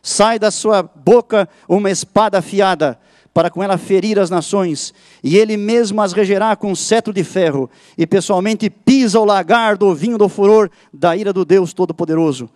Sai 0.00 0.38
da 0.38 0.50
sua 0.50 0.82
boca 0.82 1.46
uma 1.68 1.90
espada 1.90 2.38
afiada, 2.38 2.98
para 3.38 3.50
com 3.50 3.62
ela 3.62 3.78
ferir 3.78 4.18
as 4.18 4.30
nações, 4.30 4.92
e 5.22 5.36
ele 5.36 5.56
mesmo 5.56 6.02
as 6.02 6.12
regerá 6.12 6.56
com 6.56 6.74
cetro 6.74 7.12
de 7.12 7.22
ferro, 7.22 7.70
e 7.96 8.04
pessoalmente 8.04 8.68
pisa 8.68 9.20
o 9.20 9.24
lagar 9.24 9.76
do 9.76 9.94
vinho 9.94 10.18
do 10.18 10.28
furor 10.28 10.68
da 10.92 11.16
ira 11.16 11.32
do 11.32 11.44
Deus 11.44 11.72
Todo-Poderoso. 11.72 12.50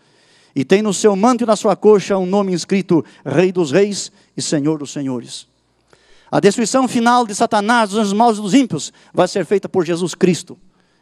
E 0.57 0.65
tem 0.65 0.83
no 0.83 0.93
seu 0.93 1.15
manto 1.15 1.45
e 1.45 1.47
na 1.47 1.55
sua 1.55 1.77
coxa 1.77 2.19
um 2.19 2.27
nome 2.27 2.53
escrito: 2.53 3.05
Rei 3.25 3.53
dos 3.53 3.71
Reis 3.71 4.11
e 4.37 4.43
Senhor 4.43 4.77
dos 4.77 4.91
Senhores. 4.91 5.47
A 6.29 6.41
destruição 6.41 6.89
final 6.89 7.25
de 7.29 7.35
Satanás, 7.37 7.91
dos 7.91 8.13
maus 8.13 8.39
e 8.39 8.41
dos 8.41 8.53
ímpios, 8.53 8.93
vai 9.15 9.29
ser 9.29 9.47
feita 9.47 9.69
por 9.69 9.87
Jesus 9.87 10.17
Cristo. 10.17 10.59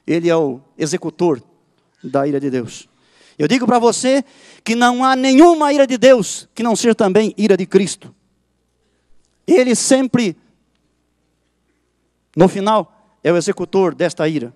Ele 0.07 0.29
é 0.29 0.37
o 0.37 0.61
executor 0.77 1.43
da 2.05 2.29
ira 2.29 2.39
de 2.39 2.51
Deus. 2.51 2.87
Eu 3.39 3.49
digo 3.49 3.65
para 3.65 3.79
você 3.79 4.23
que 4.63 4.75
não 4.75 5.03
há 5.03 5.17
nenhuma 5.17 5.73
ira 5.73 5.87
de 5.87 5.97
Deus 5.97 6.47
que 6.55 6.63
não 6.63 6.77
seja 6.77 6.95
também 6.95 7.33
ira 7.39 7.57
de 7.57 7.65
Cristo. 7.65 8.15
Ele 9.53 9.75
sempre, 9.75 10.37
no 12.37 12.49
final, 12.49 13.19
é 13.23 13.33
o 13.33 13.37
executor 13.37 13.95
desta 13.95 14.29
ira. 14.29 14.55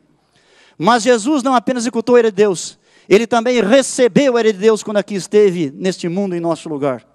Mas 0.78 1.03
Jesus 1.03 1.42
não 1.42 1.55
apenas 1.55 1.82
executou 1.82 2.16
a 2.16 2.20
ira 2.20 2.30
de 2.30 2.36
Deus, 2.36 2.78
ele 3.09 3.26
também 3.26 3.61
recebeu 3.61 4.36
a 4.36 4.40
ira 4.40 4.53
de 4.53 4.59
Deus 4.59 4.82
quando 4.82 4.99
aqui 4.99 5.14
esteve 5.14 5.70
neste 5.70 6.09
mundo 6.09 6.34
em 6.34 6.40
nosso 6.40 6.68
lugar. 6.68 7.07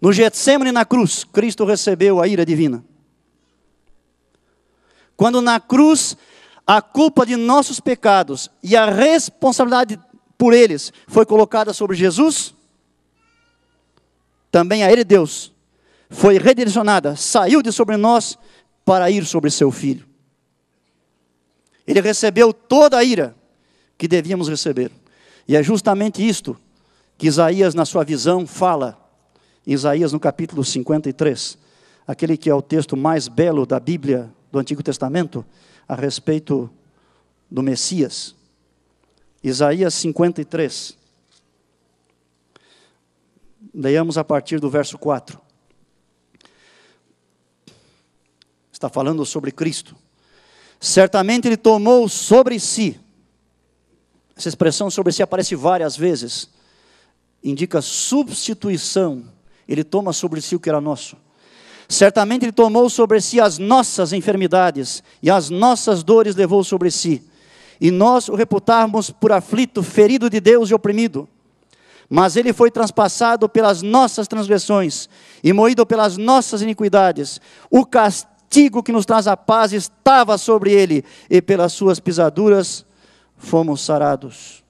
No 0.00 0.12
Getsemane 0.12 0.70
na 0.70 0.84
cruz, 0.84 1.24
Cristo 1.24 1.64
recebeu 1.64 2.20
a 2.20 2.28
ira 2.28 2.46
divina. 2.46 2.84
Quando 5.16 5.42
na 5.42 5.58
cruz 5.58 6.16
a 6.64 6.80
culpa 6.80 7.26
de 7.26 7.34
nossos 7.34 7.80
pecados 7.80 8.48
e 8.62 8.76
a 8.76 8.88
responsabilidade 8.88 9.98
por 10.36 10.52
eles 10.52 10.92
foi 11.08 11.26
colocada 11.26 11.72
sobre 11.72 11.96
Jesus, 11.96 12.54
também 14.50 14.84
a 14.84 14.92
Ele 14.92 15.02
Deus 15.02 15.52
foi 16.08 16.38
redirecionada, 16.38 17.16
saiu 17.16 17.62
de 17.62 17.70
sobre 17.70 17.96
nós 17.96 18.38
para 18.84 19.10
ir 19.10 19.26
sobre 19.26 19.50
seu 19.50 19.70
filho. 19.70 20.06
Ele 21.86 22.00
recebeu 22.00 22.52
toda 22.52 22.98
a 22.98 23.04
ira 23.04 23.34
que 23.96 24.08
devíamos 24.08 24.48
receber. 24.48 24.90
E 25.46 25.56
é 25.56 25.62
justamente 25.62 26.26
isto 26.26 26.56
que 27.16 27.26
Isaías, 27.26 27.74
na 27.74 27.84
sua 27.84 28.04
visão, 28.04 28.46
fala. 28.46 28.98
Isaías, 29.66 30.12
no 30.12 30.20
capítulo 30.20 30.64
53, 30.64 31.58
aquele 32.06 32.36
que 32.36 32.48
é 32.48 32.54
o 32.54 32.62
texto 32.62 32.96
mais 32.96 33.28
belo 33.28 33.66
da 33.66 33.80
Bíblia 33.80 34.30
do 34.50 34.58
Antigo 34.58 34.82
Testamento, 34.82 35.44
a 35.86 35.94
respeito 35.94 36.70
do 37.50 37.62
Messias. 37.62 38.34
Isaías 39.42 39.94
53. 39.94 40.96
Leiamos 43.74 44.18
a 44.18 44.24
partir 44.24 44.60
do 44.60 44.70
verso 44.70 44.98
4. 44.98 45.47
Está 48.78 48.88
falando 48.88 49.26
sobre 49.26 49.50
Cristo. 49.50 49.96
Certamente 50.78 51.48
ele 51.48 51.56
tomou 51.56 52.08
sobre 52.08 52.60
si, 52.60 52.96
essa 54.36 54.48
expressão 54.48 54.88
sobre 54.88 55.12
si 55.12 55.20
aparece 55.20 55.56
várias 55.56 55.96
vezes, 55.96 56.48
indica 57.42 57.82
substituição, 57.82 59.24
ele 59.66 59.82
toma 59.82 60.12
sobre 60.12 60.40
si 60.40 60.54
o 60.54 60.60
que 60.60 60.68
era 60.68 60.80
nosso. 60.80 61.16
Certamente 61.88 62.44
Ele 62.44 62.52
tomou 62.52 62.88
sobre 62.88 63.20
si 63.20 63.40
as 63.40 63.58
nossas 63.58 64.12
enfermidades 64.12 65.02
e 65.20 65.28
as 65.28 65.50
nossas 65.50 66.04
dores 66.04 66.36
levou 66.36 66.62
sobre 66.62 66.90
si. 66.90 67.24
E 67.80 67.90
nós 67.90 68.28
o 68.28 68.36
reputávamos 68.36 69.10
por 69.10 69.32
aflito, 69.32 69.82
ferido 69.82 70.30
de 70.30 70.38
Deus 70.38 70.70
e 70.70 70.74
oprimido. 70.74 71.28
Mas 72.08 72.36
Ele 72.36 72.52
foi 72.52 72.70
transpassado 72.70 73.48
pelas 73.48 73.82
nossas 73.82 74.28
transgressões 74.28 75.08
e 75.42 75.52
moído 75.52 75.84
pelas 75.84 76.16
nossas 76.16 76.62
iniquidades. 76.62 77.40
O 77.68 77.84
castigo 77.84 78.37
que 78.82 78.92
nos 78.92 79.06
traz 79.06 79.26
a 79.26 79.36
paz 79.36 79.72
estava 79.72 80.38
sobre 80.38 80.72
Ele, 80.72 81.04
e 81.28 81.40
pelas 81.40 81.72
Suas 81.72 82.00
pisaduras 82.00 82.84
fomos 83.36 83.80
sarados. 83.80 84.64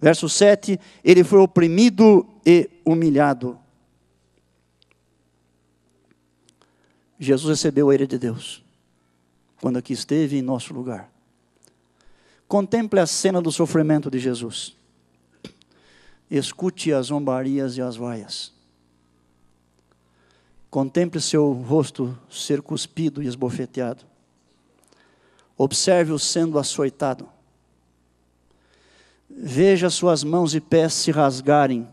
Verso 0.00 0.28
7: 0.28 0.78
Ele 1.04 1.22
foi 1.22 1.38
oprimido 1.38 2.26
e 2.44 2.68
humilhado 2.84 3.58
Jesus 7.18 7.58
recebeu 7.58 7.90
a 7.90 7.94
ira 7.94 8.06
de 8.06 8.18
Deus 8.18 8.62
quando 9.60 9.78
aqui 9.78 9.92
esteve 9.92 10.36
em 10.36 10.42
nosso 10.42 10.74
lugar. 10.74 11.10
Contemple 12.46 13.00
a 13.00 13.06
cena 13.06 13.40
do 13.40 13.50
sofrimento 13.50 14.10
de 14.10 14.18
Jesus. 14.18 14.76
Escute 16.30 16.92
as 16.92 17.06
zombarias 17.06 17.76
e 17.76 17.82
as 17.82 17.96
vaias. 17.96 18.52
Contemple 20.70 21.20
seu 21.20 21.52
rosto 21.52 22.18
ser 22.28 22.60
cuspido 22.60 23.22
e 23.22 23.26
esbofeteado. 23.26 24.04
Observe-o 25.56 26.18
sendo 26.18 26.58
açoitado. 26.58 27.28
Veja 29.28 29.90
suas 29.90 30.22
mãos 30.22 30.54
e 30.54 30.60
pés 30.60 30.92
se 30.92 31.10
rasgarem 31.10 31.88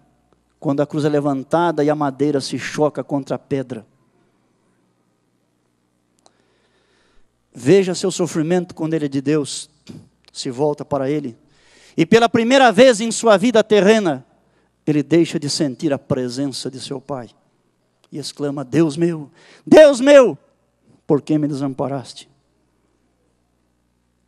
quando 0.59 0.81
a 0.81 0.87
cruz 0.87 1.05
é 1.05 1.09
levantada 1.09 1.83
e 1.83 1.89
a 1.89 1.95
madeira 1.95 2.39
se 2.39 2.57
choca 2.57 3.03
contra 3.03 3.35
a 3.35 3.39
pedra. 3.39 3.85
Veja 7.53 7.93
seu 7.93 8.09
sofrimento 8.09 8.73
quando 8.73 8.93
ele 8.93 9.05
é 9.05 9.09
de 9.09 9.21
Deus, 9.21 9.69
se 10.31 10.49
volta 10.49 10.83
para 10.83 11.09
ele. 11.09 11.37
E 11.95 12.05
pela 12.05 12.27
primeira 12.27 12.71
vez 12.71 12.99
em 12.99 13.11
sua 13.11 13.37
vida 13.37 13.63
terrena, 13.63 14.25
ele 14.87 15.03
deixa 15.03 15.39
de 15.39 15.49
sentir 15.49 15.93
a 15.93 15.99
presença 15.99 16.71
de 16.71 16.79
seu 16.79 16.99
pai. 16.99 17.29
E 18.13 18.19
exclama: 18.19 18.63
Deus 18.63 18.95
meu, 18.95 19.31
Deus 19.65 19.99
meu, 19.99 20.37
por 21.07 21.19
que 21.19 21.35
me 21.35 21.47
desamparaste? 21.47 22.29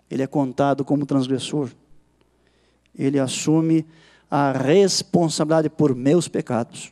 Ele 0.10 0.24
é 0.24 0.28
contado 0.28 0.84
como 0.84 1.06
transgressor. 1.06 1.70
Ele 2.98 3.20
assume 3.20 3.86
a 4.30 4.52
responsabilidade 4.52 5.70
por 5.70 5.94
meus 5.94 6.28
pecados 6.28 6.92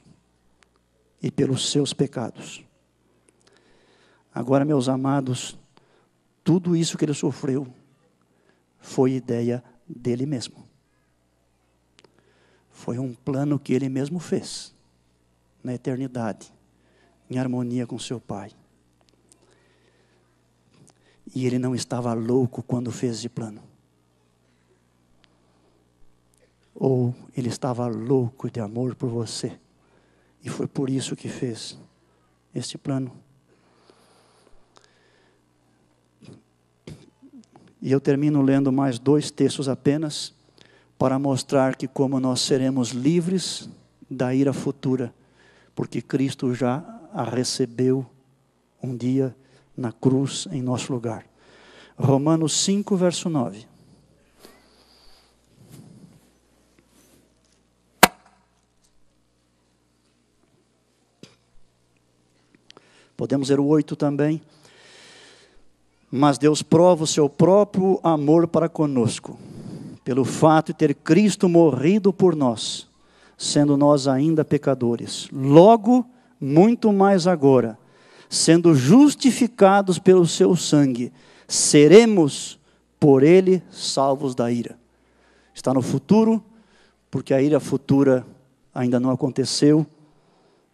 e 1.20 1.32
pelos 1.32 1.72
seus 1.72 1.94
pecados. 1.94 2.64
Agora, 4.32 4.64
meus 4.64 4.88
amados, 4.88 5.58
tudo 6.44 6.76
isso 6.76 6.96
que 6.96 7.06
ele 7.06 7.14
sofreu 7.16 7.66
foi 8.80 9.14
ideia 9.14 9.64
dele 9.88 10.28
mesmo. 10.28 10.64
Foi 12.70 13.00
um 13.00 13.16
plano 13.16 13.58
que 13.58 13.74
ele 13.74 13.90
mesmo 13.90 14.20
fez 14.20 14.76
na 15.64 15.74
eternidade, 15.74 16.54
em 17.34 17.40
harmonia 17.40 17.88
com 17.88 17.98
seu 17.98 18.20
Pai. 18.20 18.52
E 21.36 21.46
ele 21.46 21.58
não 21.58 21.74
estava 21.74 22.14
louco 22.14 22.62
quando 22.62 22.92
fez 22.92 23.18
esse 23.18 23.30
plano. 23.30 23.62
Ou 26.76 27.16
ele 27.36 27.50
estava 27.50 27.88
louco 27.88 28.50
de 28.50 28.60
amor 28.60 28.96
por 28.96 29.10
você. 29.10 29.58
E 30.44 30.50
foi 30.50 30.68
por 30.68 30.90
isso 30.90 31.16
que 31.16 31.30
fez 31.30 31.78
este 32.54 32.78
plano. 32.78 33.12
E 37.82 37.92
eu 37.92 38.00
termino 38.00 38.42
lendo 38.42 38.72
mais 38.72 39.00
dois 39.00 39.32
textos 39.32 39.68
apenas, 39.68 40.34
para 40.98 41.20
mostrar 41.20 41.76
que 41.76 41.88
como 41.88 42.20
nós 42.20 42.40
seremos 42.40 42.92
livres 42.92 43.68
da 44.10 44.34
ira 44.34 44.54
futura, 44.54 45.14
porque 45.76 46.02
Cristo 46.02 46.54
já 46.54 46.93
a 47.14 47.24
recebeu 47.24 48.06
um 48.82 48.96
dia 48.98 49.36
na 49.78 49.92
cruz 49.92 50.48
em 50.52 50.62
nosso 50.62 50.92
lugar. 50.92 51.26
Romanos 51.98 52.54
5, 52.64 52.96
verso 52.98 53.30
9. 53.30 53.66
Podemos 63.16 63.50
ler 63.50 63.60
o 63.60 63.66
8 63.68 63.96
também. 63.96 64.42
Mas 66.12 66.38
Deus 66.38 66.62
prova 66.62 67.06
o 67.06 67.08
seu 67.08 67.28
próprio 67.28 68.00
amor 68.04 68.48
para 68.48 68.70
conosco, 68.70 69.40
pelo 70.04 70.24
fato 70.24 70.68
de 70.68 70.74
ter 70.74 70.94
Cristo 70.94 71.50
morrido 71.50 72.14
por 72.14 72.36
nós, 72.36 72.88
sendo 73.36 73.76
nós 73.76 74.08
ainda 74.08 74.46
pecadores. 74.46 75.28
Logo, 75.32 76.06
muito 76.44 76.92
mais 76.92 77.26
agora, 77.26 77.80
sendo 78.30 78.76
justificados 78.76 79.98
pelo 79.98 80.28
seu 80.28 80.58
sangue, 80.58 81.14
seremos 81.48 82.60
por 83.00 83.24
ele 83.24 83.64
salvos 83.72 84.36
da 84.36 84.52
ira. 84.52 84.78
Está 85.54 85.74
no 85.74 85.82
futuro, 85.82 86.44
porque 87.10 87.34
a 87.34 87.42
ira 87.42 87.62
futura 87.62 88.28
ainda 88.76 89.00
não 89.00 89.10
aconteceu, 89.10 89.88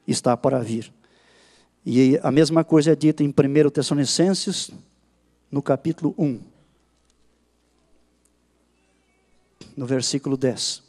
está 0.08 0.36
para 0.36 0.58
vir. 0.58 0.92
E 1.86 2.20
a 2.24 2.32
mesma 2.32 2.64
coisa 2.64 2.94
é 2.94 2.96
dita 2.96 3.24
em 3.24 3.28
1 3.28 3.70
Tessalonicenses 3.70 4.72
no 5.52 5.62
capítulo 5.62 6.16
1, 6.18 6.40
no 9.78 9.86
versículo 9.86 10.36
10. 10.36 10.89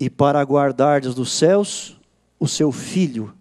E 0.00 0.08
para 0.08 0.40
aguardardes 0.40 1.14
dos 1.14 1.30
céus 1.30 1.96
o 2.38 2.48
seu 2.48 2.72
Filho, 2.72 3.34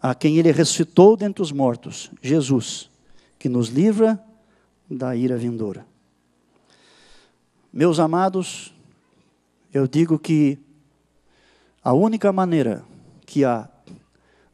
a 0.00 0.14
quem 0.14 0.38
ele 0.38 0.50
ressuscitou 0.50 1.14
dentre 1.14 1.42
os 1.42 1.52
mortos, 1.52 2.10
Jesus, 2.22 2.90
que 3.38 3.50
nos 3.50 3.68
livra 3.68 4.18
da 4.90 5.14
ira 5.14 5.36
vindoura. 5.36 5.86
Meus 7.72 7.98
amados, 8.00 8.74
eu 9.72 9.86
digo 9.86 10.18
que 10.18 10.58
a 11.84 11.92
única 11.92 12.32
maneira 12.32 12.84
que 13.26 13.44
há 13.44 13.68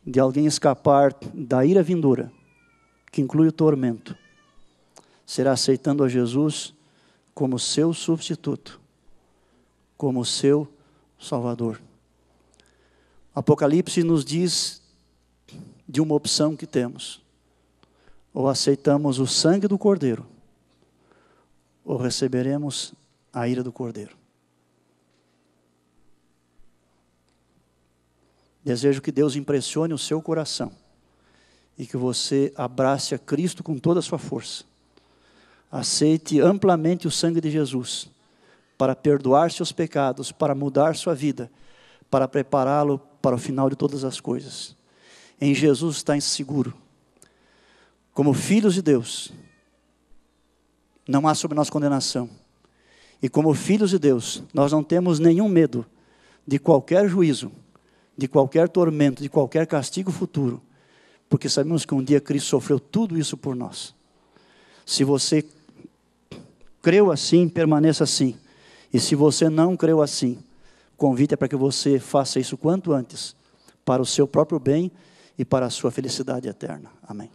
de 0.06 0.18
alguém 0.18 0.46
escapar 0.46 1.14
da 1.32 1.64
ira 1.64 1.82
vindoura, 1.82 2.32
que 3.12 3.20
inclui 3.20 3.48
o 3.48 3.52
tormento, 3.52 4.16
será 5.26 5.52
aceitando 5.52 6.02
a 6.02 6.08
Jesus 6.08 6.74
como 7.34 7.58
seu 7.58 7.92
substituto, 7.92 8.80
como 9.96 10.24
seu 10.24 10.68
Salvador. 11.18 11.80
Apocalipse 13.34 14.02
nos 14.02 14.24
diz 14.24 14.80
de 15.88 16.00
uma 16.00 16.14
opção 16.14 16.56
que 16.56 16.66
temos: 16.66 17.22
ou 18.32 18.48
aceitamos 18.48 19.18
o 19.18 19.26
sangue 19.26 19.66
do 19.66 19.78
Cordeiro, 19.78 20.26
ou 21.84 21.96
receberemos 21.96 22.94
a 23.32 23.48
ira 23.48 23.62
do 23.62 23.72
Cordeiro. 23.72 24.16
Desejo 28.64 29.00
que 29.00 29.10
Deus 29.10 29.34
impressione 29.34 29.94
o 29.94 29.98
seu 29.98 30.20
coração 30.20 30.70
e 31.78 31.86
que 31.86 31.96
você 31.96 32.52
abrace 32.56 33.14
a 33.14 33.18
Cristo 33.18 33.62
com 33.62 33.78
toda 33.78 34.00
a 34.00 34.02
sua 34.02 34.18
força. 34.18 34.64
Aceite 35.70 36.40
amplamente 36.40 37.06
o 37.06 37.10
sangue 37.10 37.40
de 37.40 37.50
Jesus 37.50 38.10
para 38.78 38.94
perdoar 38.94 39.50
seus 39.50 39.72
pecados, 39.72 40.30
para 40.30 40.54
mudar 40.54 40.94
sua 40.94 41.14
vida, 41.14 41.50
para 42.08 42.28
prepará-lo 42.28 42.98
para 43.20 43.34
o 43.34 43.38
final 43.38 43.68
de 43.68 43.74
todas 43.76 44.04
as 44.04 44.20
coisas. 44.20 44.76
Em 45.40 45.52
Jesus 45.52 45.96
está 45.96 46.18
seguro. 46.20 46.72
Como 48.14 48.32
filhos 48.32 48.74
de 48.74 48.82
Deus, 48.82 49.32
não 51.06 51.26
há 51.26 51.34
sobre 51.34 51.56
nós 51.56 51.68
condenação. 51.68 52.30
E 53.20 53.28
como 53.28 53.52
filhos 53.52 53.90
de 53.90 53.98
Deus, 53.98 54.42
nós 54.54 54.70
não 54.70 54.82
temos 54.82 55.18
nenhum 55.18 55.48
medo 55.48 55.84
de 56.46 56.58
qualquer 56.58 57.08
juízo, 57.08 57.50
de 58.16 58.28
qualquer 58.28 58.68
tormento, 58.68 59.22
de 59.22 59.28
qualquer 59.28 59.66
castigo 59.66 60.10
futuro, 60.10 60.62
porque 61.28 61.48
sabemos 61.48 61.84
que 61.84 61.94
um 61.94 62.02
dia 62.02 62.20
Cristo 62.20 62.48
sofreu 62.48 62.78
tudo 62.78 63.18
isso 63.18 63.36
por 63.36 63.54
nós. 63.54 63.94
Se 64.86 65.04
você 65.04 65.44
creu 66.80 67.10
assim, 67.10 67.48
permaneça 67.48 68.04
assim. 68.04 68.36
E 68.92 68.98
se 68.98 69.14
você 69.14 69.48
não 69.48 69.76
creu 69.76 70.02
assim, 70.02 70.38
convite 70.96 71.34
é 71.34 71.36
para 71.36 71.48
que 71.48 71.56
você 71.56 71.98
faça 71.98 72.40
isso 72.40 72.56
quanto 72.56 72.92
antes, 72.92 73.36
para 73.84 74.02
o 74.02 74.06
seu 74.06 74.26
próprio 74.26 74.58
bem 74.58 74.90
e 75.38 75.44
para 75.44 75.66
a 75.66 75.70
sua 75.70 75.90
felicidade 75.90 76.48
eterna. 76.48 76.90
Amém. 77.06 77.30